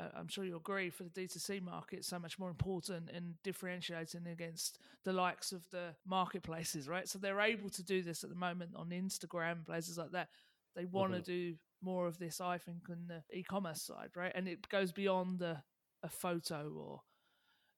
uh, 0.00 0.08
I'm 0.14 0.28
sure 0.28 0.44
you 0.44 0.56
agree, 0.56 0.90
for 0.90 1.04
the 1.04 1.10
D2C 1.10 1.62
market, 1.62 2.04
so 2.04 2.18
much 2.18 2.38
more 2.38 2.48
important 2.48 3.10
in 3.10 3.34
differentiating 3.44 4.26
against 4.26 4.78
the 5.04 5.12
likes 5.12 5.52
of 5.52 5.62
the 5.70 5.94
marketplaces, 6.06 6.88
right? 6.88 7.08
So 7.08 7.18
they're 7.18 7.40
able 7.40 7.70
to 7.70 7.82
do 7.82 8.02
this 8.02 8.24
at 8.24 8.30
the 8.30 8.36
moment 8.36 8.72
on 8.76 8.90
Instagram, 8.90 9.66
places 9.66 9.98
like 9.98 10.12
that. 10.12 10.28
They 10.74 10.84
want 10.84 11.12
mm-hmm. 11.12 11.22
to 11.22 11.26
do 11.26 11.54
more 11.82 12.06
of 12.06 12.18
this, 12.18 12.40
I 12.40 12.58
think, 12.58 12.88
on 12.88 13.08
the 13.08 13.22
e-commerce 13.36 13.82
side, 13.82 14.10
right? 14.14 14.32
And 14.34 14.48
it 14.48 14.68
goes 14.68 14.92
beyond 14.92 15.42
a 15.42 15.62
photo 16.08 16.72
or, 16.76 17.00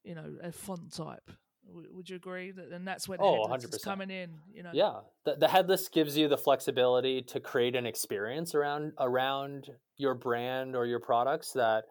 you 0.04 0.14
know, 0.14 0.36
a 0.42 0.52
font 0.52 0.92
type. 0.92 1.30
Would 1.68 2.08
you 2.08 2.16
agree 2.16 2.50
that? 2.50 2.70
And 2.72 2.86
that's 2.86 3.08
where 3.08 3.18
the 3.18 3.24
oh, 3.24 3.48
headless 3.48 3.66
100%. 3.66 3.76
is 3.76 3.84
coming 3.84 4.10
in. 4.10 4.30
You 4.52 4.62
know, 4.62 4.70
yeah, 4.72 5.00
the, 5.24 5.36
the 5.36 5.48
headless 5.48 5.88
gives 5.88 6.16
you 6.16 6.28
the 6.28 6.38
flexibility 6.38 7.22
to 7.22 7.40
create 7.40 7.76
an 7.76 7.86
experience 7.86 8.54
around 8.54 8.92
around 8.98 9.68
your 9.96 10.14
brand 10.14 10.76
or 10.76 10.86
your 10.86 11.00
products 11.00 11.52
that 11.52 11.84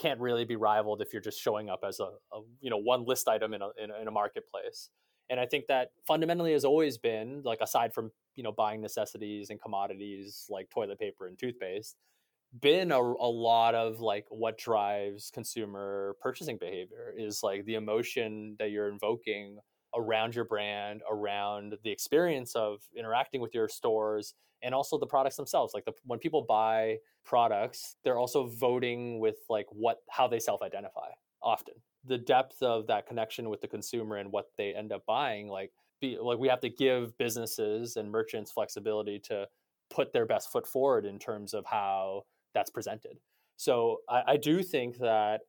can't 0.00 0.20
really 0.20 0.44
be 0.44 0.56
rivaled 0.56 1.02
if 1.02 1.12
you're 1.12 1.22
just 1.22 1.40
showing 1.40 1.68
up 1.68 1.80
as 1.86 2.00
a, 2.00 2.04
a 2.04 2.40
you 2.60 2.70
know 2.70 2.78
one 2.78 3.04
list 3.04 3.28
item 3.28 3.52
in 3.52 3.60
a, 3.60 3.68
in 3.82 3.90
a, 3.90 4.00
in 4.00 4.08
a 4.08 4.10
marketplace 4.10 4.88
and 5.28 5.38
i 5.38 5.44
think 5.44 5.66
that 5.66 5.90
fundamentally 6.06 6.52
has 6.52 6.64
always 6.64 6.96
been 6.96 7.42
like 7.44 7.58
aside 7.60 7.92
from 7.92 8.10
you 8.34 8.42
know 8.42 8.50
buying 8.50 8.80
necessities 8.80 9.50
and 9.50 9.60
commodities 9.60 10.46
like 10.48 10.70
toilet 10.70 10.98
paper 10.98 11.26
and 11.26 11.38
toothpaste 11.38 11.96
been 12.60 12.90
a, 12.90 12.98
a 12.98 13.30
lot 13.30 13.74
of 13.74 14.00
like 14.00 14.26
what 14.28 14.58
drives 14.58 15.30
consumer 15.32 16.16
purchasing 16.20 16.58
behavior 16.58 17.14
is 17.16 17.42
like 17.42 17.64
the 17.64 17.74
emotion 17.74 18.56
that 18.58 18.70
you're 18.70 18.88
invoking 18.88 19.58
around 19.94 20.34
your 20.34 20.44
brand 20.44 21.02
around 21.10 21.76
the 21.84 21.90
experience 21.90 22.54
of 22.54 22.80
interacting 22.96 23.40
with 23.40 23.54
your 23.54 23.68
stores 23.68 24.34
and 24.62 24.74
also 24.74 24.98
the 24.98 25.06
products 25.06 25.36
themselves. 25.36 25.74
Like 25.74 25.84
the, 25.84 25.92
when 26.04 26.18
people 26.18 26.42
buy 26.42 26.98
products 27.24 27.96
they're 28.02 28.18
also 28.18 28.46
voting 28.46 29.20
with 29.20 29.36
like 29.48 29.66
what 29.70 29.98
how 30.10 30.26
they 30.26 30.40
self-identify 30.40 31.08
often. 31.42 31.74
The 32.04 32.18
depth 32.18 32.62
of 32.62 32.86
that 32.88 33.06
connection 33.06 33.48
with 33.48 33.60
the 33.60 33.68
consumer 33.68 34.16
and 34.16 34.32
what 34.32 34.46
they 34.56 34.74
end 34.74 34.92
up 34.92 35.04
buying 35.06 35.48
like 35.48 35.70
be 36.00 36.18
like 36.20 36.38
we 36.38 36.48
have 36.48 36.60
to 36.60 36.68
give 36.70 37.16
businesses 37.18 37.96
and 37.96 38.10
merchants 38.10 38.50
flexibility 38.50 39.20
to 39.20 39.46
put 39.90 40.12
their 40.12 40.26
best 40.26 40.50
foot 40.50 40.66
forward 40.66 41.04
in 41.04 41.18
terms 41.18 41.52
of 41.52 41.64
how 41.66 42.22
that's 42.54 42.70
presented. 42.70 43.18
So 43.56 43.98
I, 44.08 44.22
I 44.28 44.36
do 44.36 44.62
think 44.62 44.98
that 44.98 45.40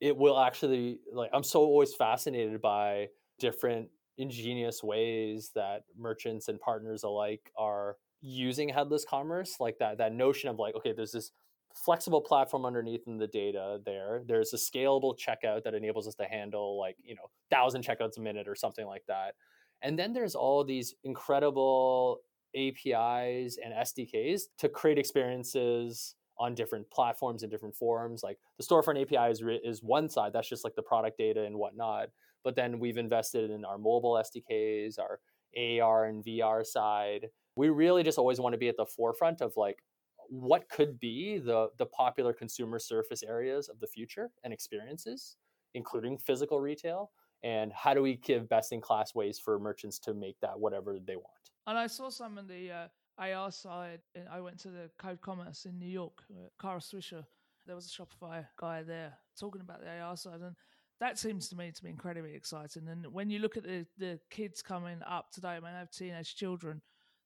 it 0.00 0.16
will 0.16 0.38
actually 0.38 1.00
like 1.12 1.28
i'm 1.32 1.42
so 1.42 1.58
always 1.58 1.92
fascinated 1.92 2.62
by 2.62 3.08
different 3.40 3.88
ingenious 4.16 4.80
ways 4.80 5.50
that 5.56 5.82
merchants 5.98 6.46
and 6.46 6.60
partners 6.60 7.02
alike 7.02 7.50
are 7.58 7.96
using 8.20 8.68
headless 8.68 9.04
commerce 9.04 9.56
like 9.58 9.76
that 9.78 9.98
that 9.98 10.12
notion 10.12 10.48
of 10.48 10.56
like 10.56 10.76
okay 10.76 10.92
there's 10.92 11.10
this 11.10 11.32
flexible 11.74 12.20
platform 12.20 12.64
underneath 12.64 13.06
in 13.06 13.18
the 13.18 13.26
data 13.26 13.78
there. 13.84 14.22
There's 14.26 14.52
a 14.52 14.56
scalable 14.56 15.16
checkout 15.16 15.64
that 15.64 15.74
enables 15.74 16.08
us 16.08 16.14
to 16.16 16.24
handle 16.24 16.78
like 16.78 16.96
you 17.02 17.14
know 17.14 17.30
thousand 17.50 17.84
checkouts 17.84 18.18
a 18.18 18.20
minute 18.20 18.48
or 18.48 18.54
something 18.54 18.86
like 18.86 19.04
that. 19.08 19.34
And 19.82 19.98
then 19.98 20.12
there's 20.12 20.34
all 20.34 20.64
these 20.64 20.94
incredible 21.04 22.18
apis 22.56 23.58
and 23.62 23.74
sdks 23.74 24.42
to 24.58 24.68
create 24.70 24.98
experiences 24.98 26.14
on 26.38 26.54
different 26.54 26.88
platforms 26.90 27.42
and 27.42 27.50
different 27.50 27.74
forms 27.74 28.22
like 28.22 28.38
the 28.58 28.64
storefront 28.64 29.00
api 29.02 29.30
is, 29.30 29.42
is 29.64 29.82
one 29.82 30.08
side 30.08 30.32
that's 30.32 30.48
just 30.48 30.64
like 30.64 30.74
the 30.74 30.82
product 30.82 31.18
data 31.18 31.44
and 31.44 31.56
whatnot 31.56 32.08
but 32.44 32.54
then 32.54 32.78
we've 32.78 32.98
invested 32.98 33.50
in 33.50 33.64
our 33.64 33.78
mobile 33.78 34.22
sdks 34.24 34.98
our 34.98 35.20
ar 35.56 36.06
and 36.06 36.24
vr 36.24 36.64
side. 36.64 37.28
We 37.56 37.70
really 37.70 38.02
just 38.02 38.18
always 38.18 38.40
want 38.40 38.52
to 38.52 38.58
be 38.58 38.68
at 38.68 38.76
the 38.76 38.86
forefront 38.86 39.40
of 39.40 39.56
like 39.56 39.82
what 40.28 40.68
could 40.68 41.00
be 41.00 41.38
the 41.38 41.68
the 41.78 41.86
popular 41.86 42.32
consumer 42.32 42.78
surface 42.78 43.22
areas 43.22 43.68
of 43.68 43.80
the 43.80 43.86
future 43.86 44.30
and 44.44 44.52
experiences 44.52 45.36
including 45.74 46.18
physical 46.18 46.60
retail 46.60 47.10
and 47.44 47.72
how 47.72 47.94
do 47.94 48.02
we 48.02 48.16
give 48.16 48.48
best 48.48 48.72
in 48.72 48.80
class 48.80 49.14
ways 49.14 49.38
for 49.38 49.58
merchants 49.58 49.98
to 50.00 50.12
make 50.12 50.38
that 50.40 50.58
whatever 50.58 50.98
they 51.04 51.16
want? 51.16 51.50
And 51.66 51.78
i 51.78 51.86
saw 51.86 52.10
some 52.10 52.38
in 52.38 52.46
the 52.46 52.70
uh, 52.70 52.88
ar 53.18 53.50
side 53.50 54.00
i 54.30 54.40
went 54.40 54.58
to 54.58 54.68
the 54.68 54.90
code 54.98 55.20
commerce 55.20 55.64
in 55.64 55.78
new 55.78 55.86
york 55.86 56.22
uh, 56.32 56.48
Kara 56.60 56.80
Swisher 56.80 57.24
there 57.66 57.74
was 57.74 57.86
a 57.86 57.90
shopify 57.90 58.44
guy 58.58 58.82
there 58.82 59.14
talking 59.38 59.60
about 59.60 59.80
the 59.80 59.98
ar 59.98 60.16
side 60.16 60.40
and 60.40 60.54
that 61.00 61.18
seems 61.18 61.48
to 61.48 61.56
me 61.56 61.70
to 61.70 61.82
be 61.82 61.90
incredibly 61.90 62.34
exciting 62.34 62.88
and 62.88 63.06
when 63.12 63.30
you 63.30 63.38
look 63.38 63.56
at 63.56 63.62
the, 63.62 63.86
the 63.98 64.18
kids 64.30 64.62
coming 64.62 65.00
up 65.08 65.30
today 65.30 65.50
I, 65.50 65.60
mean, 65.60 65.72
I 65.74 65.78
have 65.78 65.90
teenage 65.90 66.34
children 66.34 66.82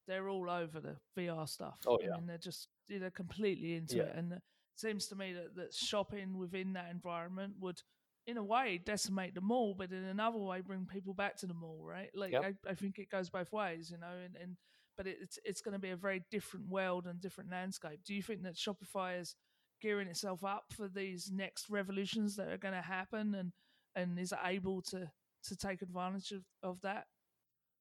they're 0.06 0.28
all 0.28 0.50
over 0.50 0.80
the 0.80 0.96
VR 1.16 1.48
stuff. 1.48 1.78
Oh 1.86 1.98
yeah, 2.02 2.12
I 2.12 2.16
mean, 2.16 2.26
they're 2.26 2.38
just 2.38 2.68
they're 2.88 3.10
completely 3.10 3.74
into 3.74 3.96
yeah. 3.96 4.04
it, 4.04 4.14
and 4.16 4.32
it 4.32 4.42
seems 4.76 5.06
to 5.08 5.16
me 5.16 5.32
that 5.32 5.56
that 5.56 5.74
shopping 5.74 6.36
within 6.38 6.72
that 6.72 6.90
environment 6.90 7.54
would, 7.60 7.80
in 8.26 8.36
a 8.36 8.44
way, 8.44 8.80
decimate 8.84 9.34
the 9.34 9.40
mall, 9.40 9.74
but 9.76 9.92
in 9.92 10.04
another 10.04 10.38
way, 10.38 10.60
bring 10.60 10.86
people 10.86 11.14
back 11.14 11.36
to 11.38 11.46
the 11.46 11.54
mall. 11.54 11.84
Right? 11.84 12.10
Like 12.14 12.32
yep. 12.32 12.44
I, 12.44 12.70
I, 12.70 12.74
think 12.74 12.98
it 12.98 13.10
goes 13.10 13.30
both 13.30 13.52
ways, 13.52 13.90
you 13.90 13.98
know, 13.98 14.12
and, 14.24 14.36
and 14.40 14.56
but 14.96 15.06
it's 15.06 15.38
it's 15.44 15.60
going 15.60 15.72
to 15.72 15.78
be 15.78 15.90
a 15.90 15.96
very 15.96 16.22
different 16.30 16.68
world 16.68 17.06
and 17.06 17.20
different 17.20 17.50
landscape. 17.50 18.00
Do 18.04 18.14
you 18.14 18.22
think 18.22 18.42
that 18.42 18.56
Shopify 18.56 19.20
is 19.20 19.36
gearing 19.80 20.08
itself 20.08 20.44
up 20.44 20.64
for 20.76 20.88
these 20.88 21.30
next 21.32 21.68
revolutions 21.68 22.36
that 22.36 22.48
are 22.48 22.58
going 22.58 22.74
to 22.74 22.82
happen, 22.82 23.34
and 23.34 23.52
and 23.94 24.18
is 24.18 24.34
able 24.44 24.82
to 24.82 25.10
to 25.44 25.56
take 25.56 25.82
advantage 25.82 26.32
of, 26.32 26.42
of 26.62 26.80
that? 26.82 27.06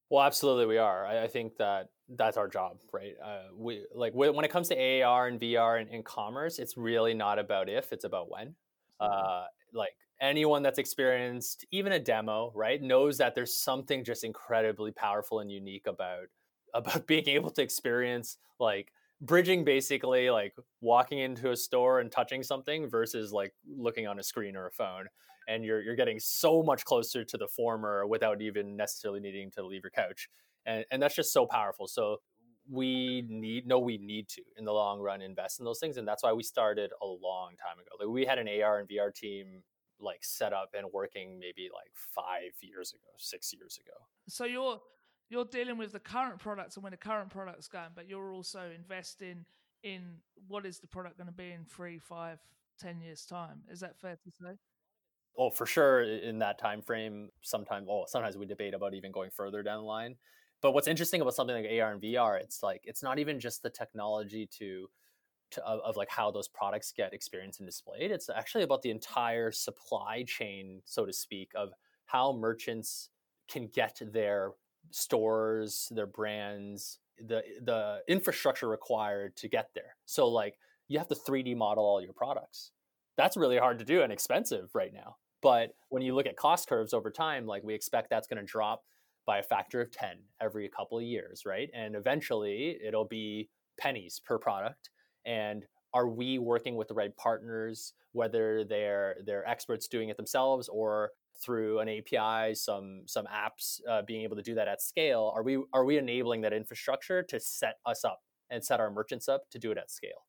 Well, 0.10 0.24
absolutely, 0.24 0.65
we 0.65 0.78
are. 0.78 1.06
I, 1.06 1.24
I, 1.24 1.28
think 1.28 1.56
that 1.58 1.88
that's 2.10 2.36
our 2.36 2.50
job, 2.50 2.80
right? 2.91 3.13
Uh, 3.24 3.43
we 3.56 3.86
like 3.95 4.13
when 4.13 4.43
it 4.43 4.52
comes 4.52 4.67
to 4.67 5.04
AR 5.04 5.28
and 5.28 5.39
VR 5.39 5.80
and, 5.80 5.89
and, 5.89 6.04
commerce, 6.04 6.60
it's 6.60 6.76
really 6.76 7.13
not 7.13 7.39
about 7.39 7.69
if; 7.69 7.93
it's 7.93 8.04
about 8.04 8.30
when. 8.30 8.56
Uh, 9.00 9.45
like 9.74 9.91
anyone 10.19 10.63
that's 10.63 10.80
experienced 10.80 11.65
even 11.71 11.93
a 11.93 12.00
demo, 12.00 12.52
right, 12.54 12.82
knows 12.82 13.17
that 13.19 13.36
there's 13.36 13.58
something 13.58 14.04
just 14.04 14.24
incredibly 14.24 14.91
powerful 14.91 15.39
and 15.39 15.50
unique 15.50 15.88
about 15.88 16.28
about 16.73 17.07
being 17.07 17.27
able 17.27 17.49
to 17.51 17.62
experience 17.62 18.38
like 18.60 18.91
bridging 19.21 19.63
basically 19.63 20.29
like 20.29 20.55
walking 20.81 21.19
into 21.19 21.51
a 21.51 21.55
store 21.55 21.99
and 21.99 22.12
touching 22.12 22.41
something 22.41 22.89
versus 22.89 23.31
like 23.31 23.53
looking 23.67 24.07
on 24.07 24.19
a 24.19 24.23
screen 24.23 24.55
or 24.55 24.67
a 24.67 24.71
phone 24.71 25.05
and 25.47 25.63
you're 25.63 25.81
you're 25.81 25.95
getting 25.95 26.19
so 26.19 26.63
much 26.63 26.86
closer 26.86 27.23
to 27.23 27.38
the 27.38 27.47
former 27.47 28.05
without 28.07 28.41
even 28.41 28.75
necessarily 28.75 29.19
needing 29.19 29.51
to 29.51 29.63
leave 29.65 29.84
your 29.84 29.91
couch 29.91 30.29
and 30.65 30.86
and 30.91 31.01
that's 31.01 31.15
just 31.15 31.34
so 31.34 31.45
powerful 31.45 31.88
so 31.88 32.17
we 32.69 33.25
need 33.27 33.67
no 33.67 33.79
we 33.79 33.97
need 33.97 34.27
to 34.27 34.41
in 34.57 34.65
the 34.65 34.71
long 34.71 34.99
run 34.99 35.21
invest 35.21 35.60
in 35.60 35.65
those 35.65 35.79
things 35.79 35.97
and 35.97 36.07
that's 36.07 36.23
why 36.23 36.31
we 36.31 36.43
started 36.43 36.91
a 37.01 37.05
long 37.05 37.49
time 37.57 37.77
ago 37.79 37.89
like 37.99 38.07
we 38.07 38.25
had 38.25 38.39
an 38.39 38.47
ar 38.62 38.79
and 38.79 38.88
vr 38.88 39.13
team 39.13 39.63
like 40.01 40.23
set 40.23 40.53
up 40.53 40.69
and 40.77 40.88
working 40.91 41.39
maybe 41.39 41.69
like 41.73 41.91
five 41.95 42.51
years 42.62 42.91
ago 42.93 43.10
six 43.17 43.53
years 43.53 43.79
ago. 43.84 43.97
So 44.27 44.45
you're 44.45 44.79
you're 45.32 45.46
dealing 45.46 45.78
with 45.78 45.94
the 45.94 46.00
current 46.00 46.38
products 46.38 46.76
and 46.76 46.84
when 46.84 46.91
the 46.91 46.98
current 46.98 47.30
product's 47.30 47.67
going 47.67 47.89
but 47.96 48.08
you're 48.08 48.34
also 48.34 48.70
investing 48.76 49.46
in 49.84 50.02
what 50.48 50.65
is 50.65 50.80
the 50.80 50.88
product 50.88 51.17
going 51.17 51.28
to 51.28 51.34
be 51.34 51.52
in 51.52 51.65
three 51.65 51.98
five, 51.98 52.39
ten 52.80 53.02
years 53.02 53.26
time. 53.26 53.62
Is 53.70 53.80
that 53.80 54.00
fair 54.00 54.15
to 54.15 54.32
say? 54.32 54.58
Oh, 55.38 55.50
for 55.50 55.65
sure 55.65 56.04
in 56.04 56.39
that 56.39 56.60
time 56.60 56.82
frame. 56.82 57.30
Sometimes 57.41 57.88
oh, 57.89 58.06
sometimes 58.08 58.38
we 58.38 58.46
debate 58.46 58.74
about 58.74 58.94
even 58.94 59.12
going 59.12 59.32
further 59.32 59.63
down 59.63 59.80
the 59.80 59.86
line. 59.86 60.15
But 60.62 60.74
what's 60.74 60.88
interesting 60.88 61.22
about 61.22 61.34
something 61.34 61.56
like 61.56 61.82
AR 61.82 61.91
and 61.91 62.02
VR, 62.02 62.39
it's 62.39 62.62
like 62.62 62.82
it's 62.84 63.02
not 63.02 63.17
even 63.17 63.39
just 63.39 63.63
the 63.63 63.70
technology 63.70 64.48
to 64.60 64.88
to, 65.52 65.65
of, 65.65 65.82
of, 65.82 65.98
like 65.98 66.10
how 66.10 66.32
those 66.32 66.48
products 66.48 66.94
get 66.96 67.13
experienced 67.13 67.60
and 67.60 67.67
displayed. 67.67 68.10
It's 68.10 68.30
actually 68.30 68.63
about 68.63 68.84
the 68.84 68.89
entire 68.89 69.52
supply 69.52 70.24
chain, 70.26 70.82
so 70.86 71.06
to 71.06 71.12
speak, 71.12 71.52
of 71.56 71.74
how 72.06 72.32
merchants 72.32 73.10
can 73.50 73.67
get 73.67 74.00
their 74.02 74.52
stores, 74.89 75.91
their 75.91 76.08
brands, 76.08 77.00
the 77.17 77.44
the 77.62 78.02
infrastructure 78.08 78.67
required 78.67 79.36
to 79.38 79.48
get 79.48 79.70
there. 79.76 79.96
So 80.06 80.28
like 80.28 80.58
you 80.88 80.98
have 80.98 81.08
to 81.10 81.15
3D 81.15 81.56
model 81.56 81.84
all 81.84 82.02
your 82.02 82.13
products. 82.13 82.72
That's 83.17 83.38
really 83.38 83.58
hard 83.58 83.80
to 83.80 83.86
do 83.86 84.02
and 84.02 84.12
expensive 84.12 84.70
right 84.74 84.94
now. 84.94 85.17
But 85.41 85.72
when 85.89 86.02
you 86.02 86.15
look 86.15 86.26
at 86.26 86.36
cost 86.36 86.67
curves 86.67 86.94
over 86.94 87.10
time, 87.12 87.46
like 87.46 87.63
we 87.63 87.74
expect 87.74 88.10
that's 88.10 88.28
going 88.28 88.39
to 88.39 88.52
drop 88.52 88.84
by 89.26 89.39
a 89.39 89.44
factor 89.44 89.82
of 89.82 89.91
10 89.91 90.17
every 90.41 90.70
couple 90.70 90.98
of 90.98 91.04
years, 91.04 91.44
right? 91.46 91.70
And 91.74 91.96
eventually 91.96 92.78
it'll 92.86 93.06
be 93.06 93.50
pennies 93.80 94.22
per 94.24 94.38
product. 94.38 94.89
And 95.26 95.65
are 95.94 96.08
we 96.08 96.39
working 96.39 96.76
with 96.76 96.88
the 96.88 96.94
right 96.94 97.15
partners, 97.17 97.94
whether 98.13 98.63
they're 98.63 99.17
they're 99.26 99.48
experts 99.48 99.88
doing 99.88 100.10
it 100.10 100.17
themselves 100.17 100.70
or 100.70 101.12
through 101.41 101.80
an 101.80 101.89
API, 101.89 102.56
some 102.56 103.04
some 103.06 103.25
apps 103.25 103.80
uh, 103.89 104.01
being 104.04 104.23
able 104.23 104.36
to 104.36 104.41
do 104.41 104.56
that 104.56 104.67
at 104.67 104.82
scale? 104.82 105.32
Are 105.36 105.43
we 105.43 105.63
are 105.73 105.86
we 105.86 105.97
enabling 105.97 106.41
that 106.41 106.54
infrastructure 106.54 107.23
to 107.23 107.39
set 107.39 107.75
us 107.86 108.04
up 108.06 108.21
and 108.49 108.63
set 108.63 108.80
our 108.80 108.91
merchants 108.91 109.27
up 109.27 109.49
to 109.51 109.60
do 109.60 109.71
it 109.71 109.77
at 109.77 109.91
scale? 109.91 110.25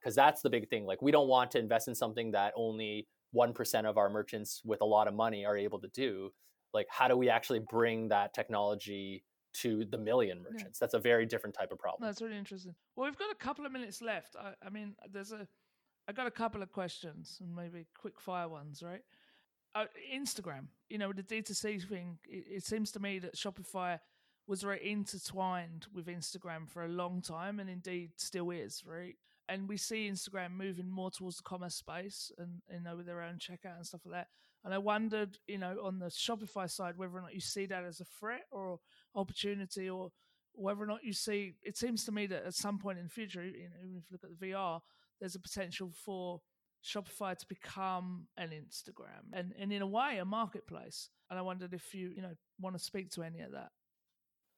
Because 0.00 0.14
that's 0.14 0.42
the 0.42 0.50
big 0.50 0.68
thing. 0.68 0.84
Like 0.84 1.02
we 1.02 1.10
don't 1.10 1.28
want 1.28 1.50
to 1.52 1.58
invest 1.58 1.88
in 1.88 1.94
something 1.94 2.32
that 2.32 2.52
only 2.56 3.08
one 3.32 3.52
percent 3.52 3.86
of 3.86 3.98
our 3.98 4.10
merchants 4.10 4.62
with 4.64 4.80
a 4.80 4.86
lot 4.86 5.08
of 5.08 5.14
money 5.14 5.44
are 5.44 5.56
able 5.56 5.80
to 5.80 5.88
do. 5.88 6.30
Like 6.72 6.86
how 6.90 7.08
do 7.08 7.16
we 7.16 7.28
actually 7.28 7.60
bring 7.60 8.08
that 8.08 8.34
technology 8.34 9.24
to 9.52 9.84
the 9.84 9.98
million 9.98 10.42
merchants. 10.42 10.78
Yeah. 10.80 10.86
That's 10.86 10.94
a 10.94 10.98
very 10.98 11.26
different 11.26 11.54
type 11.54 11.72
of 11.72 11.78
problem. 11.78 12.06
That's 12.06 12.22
really 12.22 12.36
interesting. 12.36 12.74
Well, 12.96 13.06
we've 13.06 13.18
got 13.18 13.30
a 13.30 13.34
couple 13.34 13.66
of 13.66 13.72
minutes 13.72 14.00
left. 14.00 14.36
I, 14.38 14.52
I 14.64 14.70
mean, 14.70 14.94
there's 15.12 15.32
a, 15.32 15.46
I 16.08 16.12
got 16.12 16.26
a 16.26 16.30
couple 16.30 16.62
of 16.62 16.72
questions 16.72 17.38
and 17.40 17.54
maybe 17.54 17.86
quick 17.98 18.20
fire 18.20 18.48
ones, 18.48 18.82
right? 18.82 19.02
Uh, 19.74 19.84
Instagram, 20.12 20.66
you 20.88 20.98
know, 20.98 21.12
the 21.12 21.22
D2C 21.22 21.88
thing, 21.88 22.18
it, 22.28 22.44
it 22.56 22.64
seems 22.64 22.90
to 22.92 23.00
me 23.00 23.18
that 23.20 23.36
Shopify 23.36 23.98
was 24.46 24.62
very 24.62 24.90
intertwined 24.90 25.86
with 25.94 26.06
Instagram 26.06 26.68
for 26.68 26.84
a 26.84 26.88
long 26.88 27.22
time 27.22 27.60
and 27.60 27.70
indeed 27.70 28.10
still 28.16 28.50
is, 28.50 28.82
right? 28.84 29.14
And 29.48 29.68
we 29.68 29.76
see 29.76 30.08
Instagram 30.08 30.56
moving 30.56 30.88
more 30.88 31.10
towards 31.10 31.36
the 31.36 31.44
commerce 31.44 31.76
space 31.76 32.32
and, 32.38 32.62
you 32.72 32.80
know, 32.80 32.96
with 32.96 33.06
their 33.06 33.22
own 33.22 33.36
checkout 33.36 33.76
and 33.76 33.86
stuff 33.86 34.00
like 34.04 34.14
that. 34.14 34.28
And 34.64 34.74
I 34.74 34.78
wondered, 34.78 35.38
you 35.46 35.58
know, 35.58 35.76
on 35.82 35.98
the 35.98 36.06
Shopify 36.06 36.68
side, 36.68 36.96
whether 36.96 37.16
or 37.16 37.22
not 37.22 37.34
you 37.34 37.40
see 37.40 37.66
that 37.66 37.84
as 37.84 38.00
a 38.00 38.04
threat 38.04 38.46
or 38.50 38.80
opportunity, 39.14 39.88
or 39.88 40.10
whether 40.52 40.82
or 40.82 40.86
not 40.86 41.04
you 41.04 41.12
see. 41.12 41.54
It 41.62 41.76
seems 41.76 42.04
to 42.04 42.12
me 42.12 42.26
that 42.26 42.44
at 42.44 42.54
some 42.54 42.78
point 42.78 42.98
in 42.98 43.04
the 43.04 43.10
future, 43.10 43.42
you 43.42 43.68
know, 43.70 43.98
if 43.98 44.10
you 44.10 44.12
look 44.12 44.24
at 44.24 44.38
the 44.38 44.46
VR, 44.46 44.80
there's 45.18 45.34
a 45.34 45.40
potential 45.40 45.90
for 46.04 46.40
Shopify 46.84 47.36
to 47.36 47.46
become 47.46 48.26
an 48.36 48.50
Instagram 48.50 49.32
and, 49.32 49.52
and 49.58 49.72
in 49.72 49.82
a 49.82 49.86
way 49.86 50.18
a 50.18 50.24
marketplace. 50.24 51.10
And 51.28 51.38
I 51.38 51.42
wondered 51.42 51.74
if 51.74 51.94
you, 51.94 52.10
you 52.14 52.22
know, 52.22 52.32
want 52.60 52.76
to 52.76 52.82
speak 52.82 53.10
to 53.12 53.22
any 53.22 53.40
of 53.40 53.52
that. 53.52 53.70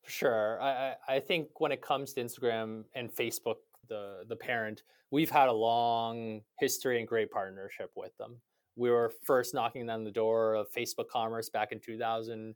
Sure. 0.06 0.60
I, 0.60 0.94
I 1.08 1.20
think 1.20 1.60
when 1.60 1.72
it 1.72 1.82
comes 1.82 2.12
to 2.14 2.22
Instagram 2.22 2.84
and 2.94 3.10
Facebook, 3.10 3.56
the 3.88 4.22
the 4.28 4.36
parent, 4.36 4.82
we've 5.10 5.30
had 5.30 5.48
a 5.48 5.52
long 5.52 6.42
history 6.58 6.98
and 6.98 7.06
great 7.06 7.30
partnership 7.30 7.90
with 7.96 8.16
them 8.18 8.40
we 8.76 8.90
were 8.90 9.12
first 9.24 9.54
knocking 9.54 9.88
on 9.90 10.04
the 10.04 10.10
door 10.10 10.54
of 10.54 10.70
Facebook 10.72 11.08
Commerce 11.08 11.48
back 11.48 11.72
in 11.72 11.80
2000, 11.80 12.54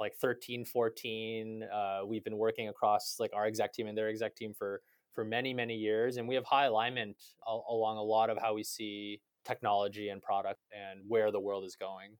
like 0.00 0.14
13, 0.16 0.64
14. 0.64 1.62
Uh, 1.62 2.00
we've 2.06 2.24
been 2.24 2.38
working 2.38 2.68
across 2.68 3.16
like 3.18 3.30
our 3.34 3.46
exec 3.46 3.72
team 3.72 3.86
and 3.86 3.96
their 3.96 4.08
exec 4.08 4.34
team 4.34 4.54
for 4.54 4.80
for 5.18 5.24
many, 5.24 5.52
many 5.52 5.74
years, 5.74 6.16
and 6.16 6.28
we 6.28 6.36
have 6.36 6.44
high 6.44 6.66
alignment 6.66 7.16
al- 7.44 7.66
along 7.68 7.96
a 7.96 8.02
lot 8.02 8.30
of 8.30 8.38
how 8.40 8.54
we 8.54 8.62
see 8.62 9.20
technology 9.44 10.10
and 10.10 10.22
product 10.22 10.60
and 10.72 11.00
where 11.08 11.32
the 11.32 11.40
world 11.40 11.64
is 11.64 11.74
going. 11.74 12.10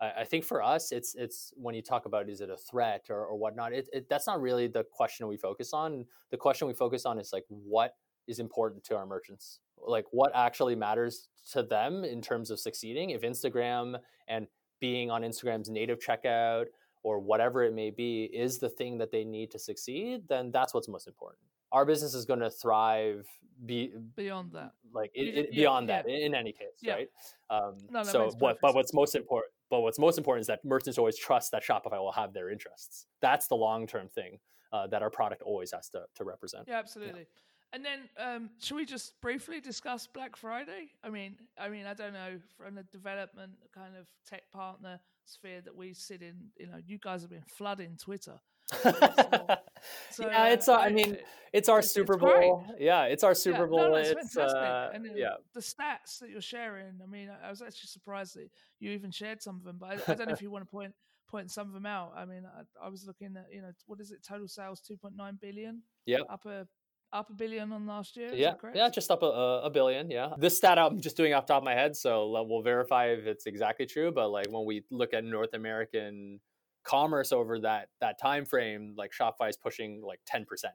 I, 0.00 0.20
I 0.20 0.24
think 0.24 0.44
for 0.44 0.62
us, 0.62 0.92
it's 0.92 1.16
it's 1.16 1.52
when 1.56 1.74
you 1.74 1.82
talk 1.82 2.06
about 2.06 2.28
is 2.28 2.40
it 2.40 2.50
a 2.50 2.56
threat 2.56 3.06
or, 3.10 3.26
or 3.26 3.36
whatnot, 3.36 3.72
it, 3.72 3.88
it, 3.92 4.08
that's 4.08 4.28
not 4.28 4.40
really 4.40 4.68
the 4.68 4.84
question 4.92 5.26
we 5.26 5.36
focus 5.36 5.72
on. 5.72 6.04
The 6.30 6.36
question 6.36 6.68
we 6.68 6.74
focus 6.74 7.04
on 7.04 7.18
is 7.18 7.30
like 7.32 7.42
what 7.48 7.94
is 8.28 8.38
important 8.38 8.84
to 8.84 8.94
our 8.94 9.04
merchants 9.04 9.58
like 9.86 10.06
what 10.12 10.30
actually 10.34 10.74
matters 10.74 11.28
to 11.52 11.62
them 11.62 12.04
in 12.04 12.22
terms 12.22 12.50
of 12.50 12.58
succeeding 12.58 13.10
if 13.10 13.20
instagram 13.20 13.98
and 14.28 14.46
being 14.80 15.10
on 15.10 15.20
instagram's 15.20 15.68
native 15.68 15.98
checkout 15.98 16.64
or 17.02 17.18
whatever 17.18 17.64
it 17.64 17.74
may 17.74 17.90
be 17.90 18.24
is 18.32 18.58
the 18.58 18.70
thing 18.70 18.96
that 18.96 19.12
they 19.12 19.24
need 19.24 19.50
to 19.50 19.58
succeed 19.58 20.22
then 20.26 20.50
that's 20.50 20.72
what's 20.72 20.88
most 20.88 21.06
important 21.06 21.42
our 21.74 21.84
business 21.84 22.14
is 22.14 22.24
going 22.24 22.40
to 22.40 22.50
thrive 22.50 23.26
be, 23.66 23.92
beyond 24.16 24.52
that 24.52 24.72
like 24.92 25.10
it, 25.14 25.20
it, 25.20 25.50
beyond 25.52 25.88
yeah. 25.88 26.02
that 26.02 26.08
in 26.08 26.34
any 26.34 26.52
case 26.52 26.78
yeah. 26.80 26.94
right 26.94 27.08
um, 27.50 27.76
no, 27.90 28.02
so 28.02 28.30
what 28.38 28.58
but 28.62 28.74
what's 28.74 28.94
most 28.94 29.14
important 29.14 29.52
but 29.70 29.80
what's 29.80 29.98
most 29.98 30.18
important 30.18 30.40
is 30.42 30.46
that 30.46 30.64
merchants 30.64 30.98
always 30.98 31.18
trust 31.18 31.50
that 31.50 31.62
shopify 31.64 31.98
will 31.98 32.12
have 32.12 32.32
their 32.32 32.50
interests 32.50 33.06
that's 33.20 33.48
the 33.48 33.54
long-term 33.54 34.08
thing 34.08 34.38
uh, 34.72 34.86
that 34.86 35.02
our 35.02 35.10
product 35.10 35.42
always 35.42 35.72
has 35.72 35.88
to, 35.88 36.02
to 36.14 36.24
represent 36.24 36.64
yeah 36.66 36.78
absolutely 36.78 37.20
yeah. 37.20 37.40
And 37.72 37.84
then, 37.84 38.08
um, 38.18 38.50
should 38.60 38.76
we 38.76 38.86
just 38.86 39.20
briefly 39.20 39.60
discuss 39.60 40.06
Black 40.06 40.36
Friday? 40.36 40.92
I 41.02 41.10
mean, 41.10 41.34
I 41.58 41.68
mean, 41.68 41.86
I 41.86 41.94
don't 41.94 42.12
know 42.12 42.38
from 42.56 42.76
the 42.76 42.84
development 42.84 43.50
kind 43.74 43.96
of 43.96 44.06
tech 44.24 44.42
partner 44.52 45.00
sphere 45.24 45.60
that 45.60 45.74
we 45.74 45.92
sit 45.92 46.22
in. 46.22 46.36
You 46.56 46.68
know, 46.68 46.78
you 46.86 46.98
guys 46.98 47.22
have 47.22 47.30
been 47.30 47.42
flooding 47.48 47.96
Twitter. 48.00 48.38
so, 50.10 50.26
yeah, 50.26 50.48
it's. 50.48 50.68
Uh, 50.68 50.76
I 50.76 50.90
mean, 50.90 51.18
it's 51.52 51.68
our 51.68 51.78
it's, 51.78 51.92
Super 51.92 52.16
Bowl. 52.16 52.66
yeah, 52.78 53.04
it's 53.04 53.22
our 53.22 53.34
Super 53.34 53.62
yeah, 53.62 53.66
Bowl. 53.66 53.90
No, 53.90 53.94
it's, 53.94 54.10
it's 54.10 54.36
uh, 54.36 54.90
and 54.92 55.08
yeah. 55.14 55.34
The 55.54 55.60
stats 55.60 56.18
that 56.20 56.30
you're 56.30 56.40
sharing. 56.40 57.00
I 57.02 57.06
mean, 57.06 57.30
I 57.44 57.50
was 57.50 57.62
actually 57.62 57.88
surprised 57.88 58.36
that 58.36 58.48
you 58.80 58.90
even 58.90 59.10
shared 59.10 59.40
some 59.40 59.56
of 59.56 59.64
them, 59.64 59.76
but 59.78 59.90
I, 59.90 60.12
I 60.12 60.14
don't 60.16 60.28
know 60.28 60.34
if 60.34 60.42
you 60.42 60.50
want 60.50 60.64
to 60.64 60.70
point 60.70 60.92
point 61.28 61.50
some 61.50 61.68
of 61.68 61.72
them 61.72 61.86
out. 61.86 62.12
I 62.16 62.24
mean, 62.24 62.42
I, 62.44 62.86
I 62.86 62.88
was 62.88 63.06
looking 63.06 63.36
at 63.36 63.46
you 63.52 63.62
know 63.62 63.70
what 63.86 64.00
is 64.00 64.10
it? 64.10 64.24
Total 64.26 64.48
sales 64.48 64.80
two 64.80 64.96
point 64.96 65.16
nine 65.16 65.38
billion. 65.40 65.82
Yeah, 66.06 66.18
up 66.28 66.44
a 66.46 66.66
up 67.12 67.30
a 67.30 67.32
billion 67.32 67.72
on 67.72 67.86
last 67.86 68.16
year. 68.16 68.34
Yeah, 68.34 68.54
yeah, 68.74 68.88
just 68.90 69.10
up 69.10 69.22
a, 69.22 69.60
a, 69.64 69.70
billion. 69.70 70.10
Yeah, 70.10 70.30
this 70.36 70.56
stat 70.56 70.78
I'm 70.78 71.00
just 71.00 71.16
doing 71.16 71.32
off 71.32 71.46
top 71.46 71.58
of 71.58 71.64
my 71.64 71.74
head, 71.74 71.94
so 71.96 72.44
we'll 72.48 72.62
verify 72.62 73.06
if 73.06 73.26
it's 73.26 73.46
exactly 73.46 73.86
true. 73.86 74.10
But 74.12 74.30
like 74.30 74.46
when 74.50 74.64
we 74.66 74.84
look 74.90 75.14
at 75.14 75.24
North 75.24 75.54
American 75.54 76.40
commerce 76.84 77.32
over 77.32 77.58
that 77.60 77.88
that 78.00 78.18
time 78.18 78.44
frame, 78.44 78.94
like 78.96 79.12
Shopify 79.12 79.48
is 79.48 79.56
pushing 79.56 80.02
like 80.02 80.20
10% 80.32 80.44
now 80.64 80.70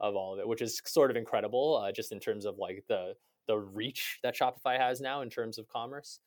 of 0.00 0.16
all 0.16 0.34
of 0.34 0.40
it, 0.40 0.48
which 0.48 0.62
is 0.62 0.80
sort 0.84 1.10
of 1.10 1.16
incredible, 1.16 1.76
uh, 1.76 1.92
just 1.92 2.12
in 2.12 2.20
terms 2.20 2.44
of 2.44 2.58
like 2.58 2.84
the 2.88 3.14
the 3.48 3.58
reach 3.58 4.20
that 4.22 4.36
Shopify 4.36 4.78
has 4.78 5.00
now 5.00 5.22
in 5.22 5.30
terms 5.30 5.58
of 5.58 5.68
commerce. 5.68 6.20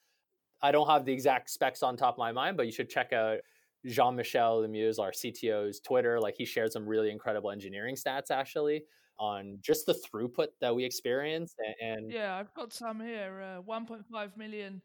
I 0.62 0.72
don't 0.72 0.88
have 0.88 1.06
the 1.06 1.14
exact 1.14 1.50
specs 1.50 1.84
on 1.84 1.96
top 1.96 2.16
of 2.16 2.18
my 2.18 2.32
mind, 2.32 2.58
but 2.58 2.66
you 2.66 2.72
should 2.72 2.90
check 2.90 3.14
out 3.14 3.40
Jean 3.86 4.16
Michel 4.16 4.62
Lemieux, 4.62 5.00
our 5.00 5.12
CTO's 5.12 5.80
Twitter. 5.80 6.20
Like 6.20 6.36
he 6.38 6.46
shared 6.46 6.72
some 6.72 6.86
really 6.86 7.12
incredible 7.12 7.52
engineering 7.52 7.96
stats 7.96 8.32
actually 8.32 8.84
on 9.18 9.58
just 9.62 9.86
the 9.86 9.94
throughput 9.94 10.48
that 10.60 10.76
we 10.76 10.84
experience. 10.84 11.56
And, 11.82 12.12
yeah, 12.12 12.36
I've 12.36 12.54
got 12.54 12.74
some 12.74 13.00
here. 13.00 13.42
Uh, 13.58 13.62
1.5 13.62 14.38
million 14.38 14.82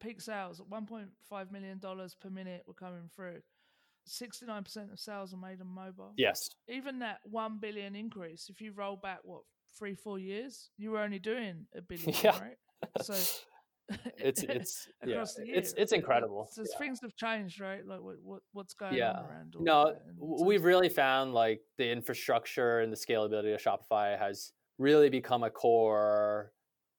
peak 0.00 0.20
sales, 0.20 0.60
1.5 0.70 1.52
million 1.52 1.78
dollars 1.78 2.14
per 2.14 2.30
minute 2.30 2.62
were 2.66 2.74
coming 2.74 3.10
through. 3.14 3.40
69% 4.08 4.92
of 4.92 4.98
sales 4.98 5.34
are 5.34 5.38
made 5.38 5.60
on 5.60 5.68
mobile. 5.68 6.12
Yes. 6.16 6.48
Even 6.68 7.00
that 7.00 7.18
1 7.24 7.58
billion 7.60 7.94
increase, 7.94 8.48
if 8.48 8.60
you 8.60 8.72
roll 8.72 8.96
back, 8.96 9.18
what, 9.22 9.42
three, 9.78 9.94
four 9.94 10.18
years, 10.18 10.70
you 10.78 10.92
were 10.92 11.00
only 11.00 11.18
doing 11.18 11.66
a 11.76 11.80
billion, 11.88 12.14
yeah. 12.22 12.38
right? 12.38 12.56
So 13.02 13.14
it's 14.18 14.42
it's 14.42 14.88
yeah, 15.06 15.24
it's 15.38 15.74
it's 15.76 15.92
incredible. 15.92 16.48
So 16.50 16.62
yeah. 16.62 16.78
things 16.78 16.98
have 17.02 17.14
changed, 17.16 17.60
right? 17.60 17.86
Like 17.86 18.00
what, 18.00 18.16
what 18.22 18.42
what's 18.52 18.74
going 18.74 18.94
yeah. 18.94 19.12
on 19.12 19.24
around? 19.24 19.56
no, 19.60 19.94
we've 20.18 20.64
really 20.64 20.88
found 20.88 21.34
like 21.34 21.60
the 21.78 21.90
infrastructure 21.90 22.80
and 22.80 22.92
the 22.92 22.96
scalability 22.96 23.54
of 23.54 23.62
Shopify 23.62 24.18
has 24.18 24.52
really 24.78 25.08
become 25.08 25.42
a 25.42 25.50
core 25.50 26.52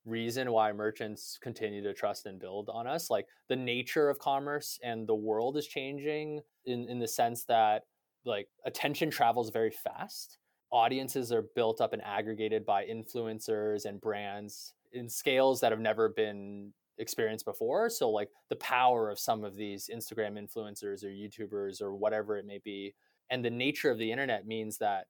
reason 0.07 0.51
why 0.51 0.71
merchants 0.71 1.37
continue 1.41 1.83
to 1.83 1.93
trust 1.93 2.25
and 2.25 2.39
build 2.39 2.69
on 2.69 2.87
us. 2.87 3.09
Like 3.09 3.27
the 3.49 3.55
nature 3.55 4.09
of 4.09 4.17
commerce 4.17 4.79
and 4.83 5.05
the 5.05 5.15
world 5.15 5.57
is 5.57 5.67
changing 5.67 6.41
in 6.65 6.87
in 6.87 6.99
the 6.99 7.07
sense 7.07 7.43
that 7.45 7.83
like 8.25 8.47
attention 8.65 9.11
travels 9.11 9.49
very 9.49 9.71
fast. 9.71 10.37
Audiences 10.71 11.31
are 11.31 11.45
built 11.55 11.79
up 11.81 11.93
and 11.93 12.01
aggregated 12.03 12.65
by 12.65 12.85
influencers 12.85 13.85
and 13.85 14.01
brands 14.01 14.73
in 14.93 15.07
scales 15.09 15.59
that 15.59 15.71
have 15.71 15.79
never 15.79 16.09
been 16.09 16.73
experienced 16.97 17.45
before. 17.45 17.89
So 17.89 18.09
like 18.09 18.29
the 18.49 18.55
power 18.57 19.09
of 19.09 19.19
some 19.19 19.43
of 19.43 19.55
these 19.55 19.89
Instagram 19.93 20.37
influencers 20.37 21.03
or 21.03 21.09
YouTubers 21.09 21.81
or 21.81 21.95
whatever 21.95 22.37
it 22.37 22.45
may 22.45 22.59
be, 22.63 22.95
and 23.29 23.43
the 23.43 23.49
nature 23.49 23.91
of 23.91 23.97
the 23.97 24.11
internet 24.11 24.47
means 24.47 24.77
that 24.79 25.07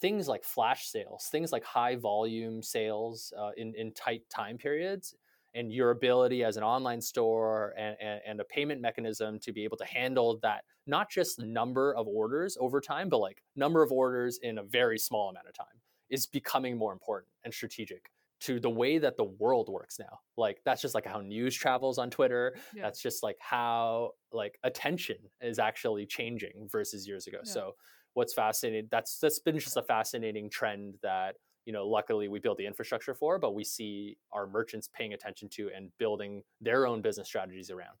things 0.00 0.28
like 0.28 0.44
flash 0.44 0.86
sales, 0.86 1.28
things 1.30 1.52
like 1.52 1.64
high 1.64 1.96
volume 1.96 2.62
sales 2.62 3.32
uh, 3.38 3.50
in 3.56 3.74
in 3.74 3.92
tight 3.92 4.22
time 4.30 4.58
periods, 4.58 5.14
and 5.54 5.72
your 5.72 5.90
ability 5.90 6.44
as 6.44 6.56
an 6.56 6.62
online 6.62 7.00
store 7.00 7.74
and, 7.76 7.96
and, 8.00 8.20
and, 8.26 8.40
a 8.40 8.44
payment 8.44 8.80
mechanism 8.80 9.38
to 9.40 9.52
be 9.52 9.64
able 9.64 9.76
to 9.76 9.84
handle 9.84 10.38
that 10.42 10.64
not 10.86 11.10
just 11.10 11.40
number 11.40 11.94
of 11.94 12.06
orders 12.06 12.56
over 12.60 12.80
time 12.80 13.08
but 13.08 13.18
like 13.18 13.42
number 13.56 13.82
of 13.82 13.90
orders 13.90 14.38
in 14.42 14.58
a 14.58 14.62
very 14.62 14.98
small 14.98 15.30
amount 15.30 15.46
of 15.48 15.54
time 15.54 15.66
is 16.10 16.26
becoming 16.26 16.76
more 16.76 16.92
important 16.92 17.32
and 17.44 17.52
strategic 17.52 18.10
to 18.40 18.60
the 18.60 18.70
way 18.70 18.98
that 18.98 19.16
the 19.16 19.24
world 19.24 19.68
works 19.68 19.98
now 19.98 20.20
like 20.36 20.60
that's 20.64 20.80
just 20.80 20.94
like 20.94 21.06
how 21.06 21.20
news 21.20 21.54
travels 21.54 21.98
on 21.98 22.08
twitter 22.10 22.56
yeah. 22.74 22.82
that's 22.82 23.00
just 23.00 23.22
like 23.22 23.36
how 23.40 24.10
like 24.32 24.58
attention 24.62 25.16
is 25.40 25.58
actually 25.58 26.06
changing 26.06 26.68
versus 26.70 27.06
years 27.06 27.26
ago 27.26 27.38
yeah. 27.44 27.52
so 27.52 27.74
what's 28.18 28.34
fascinating 28.34 28.88
that's 28.90 29.20
that's 29.20 29.38
been 29.38 29.56
just 29.56 29.76
a 29.76 29.82
fascinating 29.82 30.50
trend 30.50 30.96
that 31.04 31.36
you 31.66 31.72
know 31.72 31.86
luckily 31.86 32.26
we 32.26 32.40
build 32.40 32.58
the 32.58 32.66
infrastructure 32.66 33.14
for 33.14 33.38
but 33.38 33.54
we 33.54 33.62
see 33.62 34.18
our 34.32 34.48
merchants 34.48 34.88
paying 34.92 35.14
attention 35.14 35.48
to 35.48 35.70
and 35.74 35.90
building 36.00 36.42
their 36.60 36.84
own 36.84 37.00
business 37.00 37.28
strategies 37.28 37.70
around. 37.70 37.98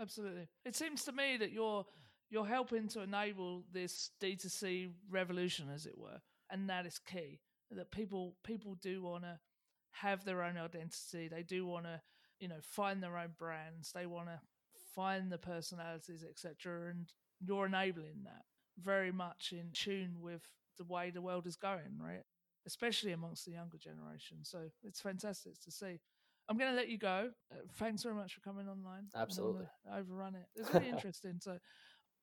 Absolutely. 0.00 0.48
It 0.64 0.74
seems 0.74 1.04
to 1.04 1.12
me 1.12 1.36
that 1.36 1.52
you're 1.52 1.84
you're 2.30 2.46
helping 2.46 2.88
to 2.88 3.02
enable 3.02 3.64
this 3.70 4.12
d2c 4.22 4.92
revolution 5.10 5.68
as 5.74 5.84
it 5.84 5.98
were 5.98 6.22
and 6.48 6.70
that 6.70 6.86
is 6.86 6.98
key 6.98 7.38
that 7.70 7.90
people 7.90 8.36
people 8.42 8.76
do 8.80 9.02
want 9.02 9.24
to 9.24 9.38
have 9.90 10.24
their 10.24 10.42
own 10.42 10.56
identity 10.56 11.28
they 11.28 11.42
do 11.42 11.66
want 11.66 11.84
to 11.84 12.00
you 12.38 12.48
know 12.48 12.60
find 12.62 13.02
their 13.02 13.18
own 13.18 13.34
brands 13.38 13.92
they 13.92 14.06
want 14.06 14.28
to 14.28 14.40
find 14.94 15.30
the 15.30 15.36
personalities 15.36 16.24
etc 16.26 16.90
and 16.92 17.12
you're 17.44 17.66
enabling 17.66 18.22
that 18.24 18.44
very 18.82 19.12
much 19.12 19.52
in 19.52 19.70
tune 19.72 20.16
with 20.20 20.42
the 20.78 20.84
way 20.84 21.10
the 21.10 21.22
world 21.22 21.46
is 21.46 21.56
going 21.56 21.98
right 21.98 22.24
especially 22.66 23.12
amongst 23.12 23.44
the 23.46 23.52
younger 23.52 23.78
generation. 23.78 24.38
So 24.42 24.58
it's 24.82 25.00
fantastic 25.00 25.60
to 25.62 25.70
see. 25.70 26.00
I'm 26.48 26.58
going 26.58 26.70
to 26.70 26.76
let 26.76 26.88
you 26.88 26.98
go. 26.98 27.30
Uh, 27.52 27.56
thanks 27.74 28.02
very 28.02 28.14
much 28.14 28.34
for 28.34 28.40
coming 28.40 28.68
online. 28.68 29.06
Absolutely. 29.14 29.66
Overrun 29.92 30.34
it. 30.34 30.46
It's 30.56 30.72
really 30.74 30.88
interesting. 30.94 31.36
So 31.40 31.58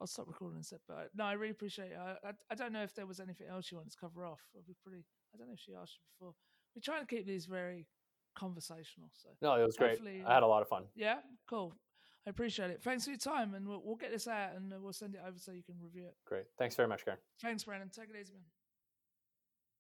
I'll 0.02 0.08
stop 0.08 0.28
recording 0.28 0.64
set. 0.64 0.80
But 0.88 1.10
no, 1.16 1.24
I 1.24 1.34
really 1.34 1.52
appreciate 1.52 1.92
it. 1.92 1.98
I, 1.98 2.28
I, 2.28 2.32
I, 2.52 2.56
don't 2.56 2.74
know 2.74 2.84
if 2.84 2.94
there 2.94 3.06
was 3.06 3.20
anything 3.20 3.48
else 3.48 3.72
you 3.72 3.78
wanted 3.78 3.92
to 3.92 3.98
cover 3.98 4.26
off. 4.26 4.42
I'd 4.56 4.68
be 4.68 4.76
pretty. 4.84 5.06
I 5.34 5.38
don't 5.38 5.48
know 5.48 5.54
if 5.54 5.60
she 5.60 5.74
asked 5.74 5.98
you 5.98 6.04
before. 6.20 6.34
We're 6.76 6.82
trying 6.82 7.06
to 7.06 7.08
keep 7.08 7.26
these 7.26 7.46
very 7.46 7.88
conversational. 8.38 9.10
So 9.14 9.30
no, 9.42 9.56
it 9.56 9.66
was 9.66 9.78
great. 9.78 10.00
I 10.26 10.34
had 10.34 10.44
a 10.44 10.48
lot 10.48 10.62
of 10.62 10.68
fun. 10.68 10.84
Yeah, 10.96 11.18
cool. 11.50 11.74
I 12.28 12.30
appreciate 12.30 12.72
it. 12.72 12.84
Thanks 12.84 13.06
for 13.06 13.12
your 13.12 13.20
time, 13.20 13.54
and 13.54 13.66
we'll, 13.66 13.82
we'll 13.82 13.96
get 13.96 14.12
this 14.12 14.28
out 14.28 14.50
and 14.58 14.74
we'll 14.84 14.92
send 14.92 15.16
it 15.16 15.22
over 15.26 15.40
so 15.40 15.54
you 15.54 15.64
can 15.64 15.76
review 15.82 16.08
it. 16.08 16.16
Great. 16.26 16.44
Thanks 16.60 16.76
very 16.76 16.90
much, 16.90 17.06
Karen. 17.06 17.18
Thanks, 17.42 17.64
Brandon. 17.64 17.90
Take 17.90 18.10
it 18.10 18.18
easy, 18.20 18.34
man. 18.34 18.44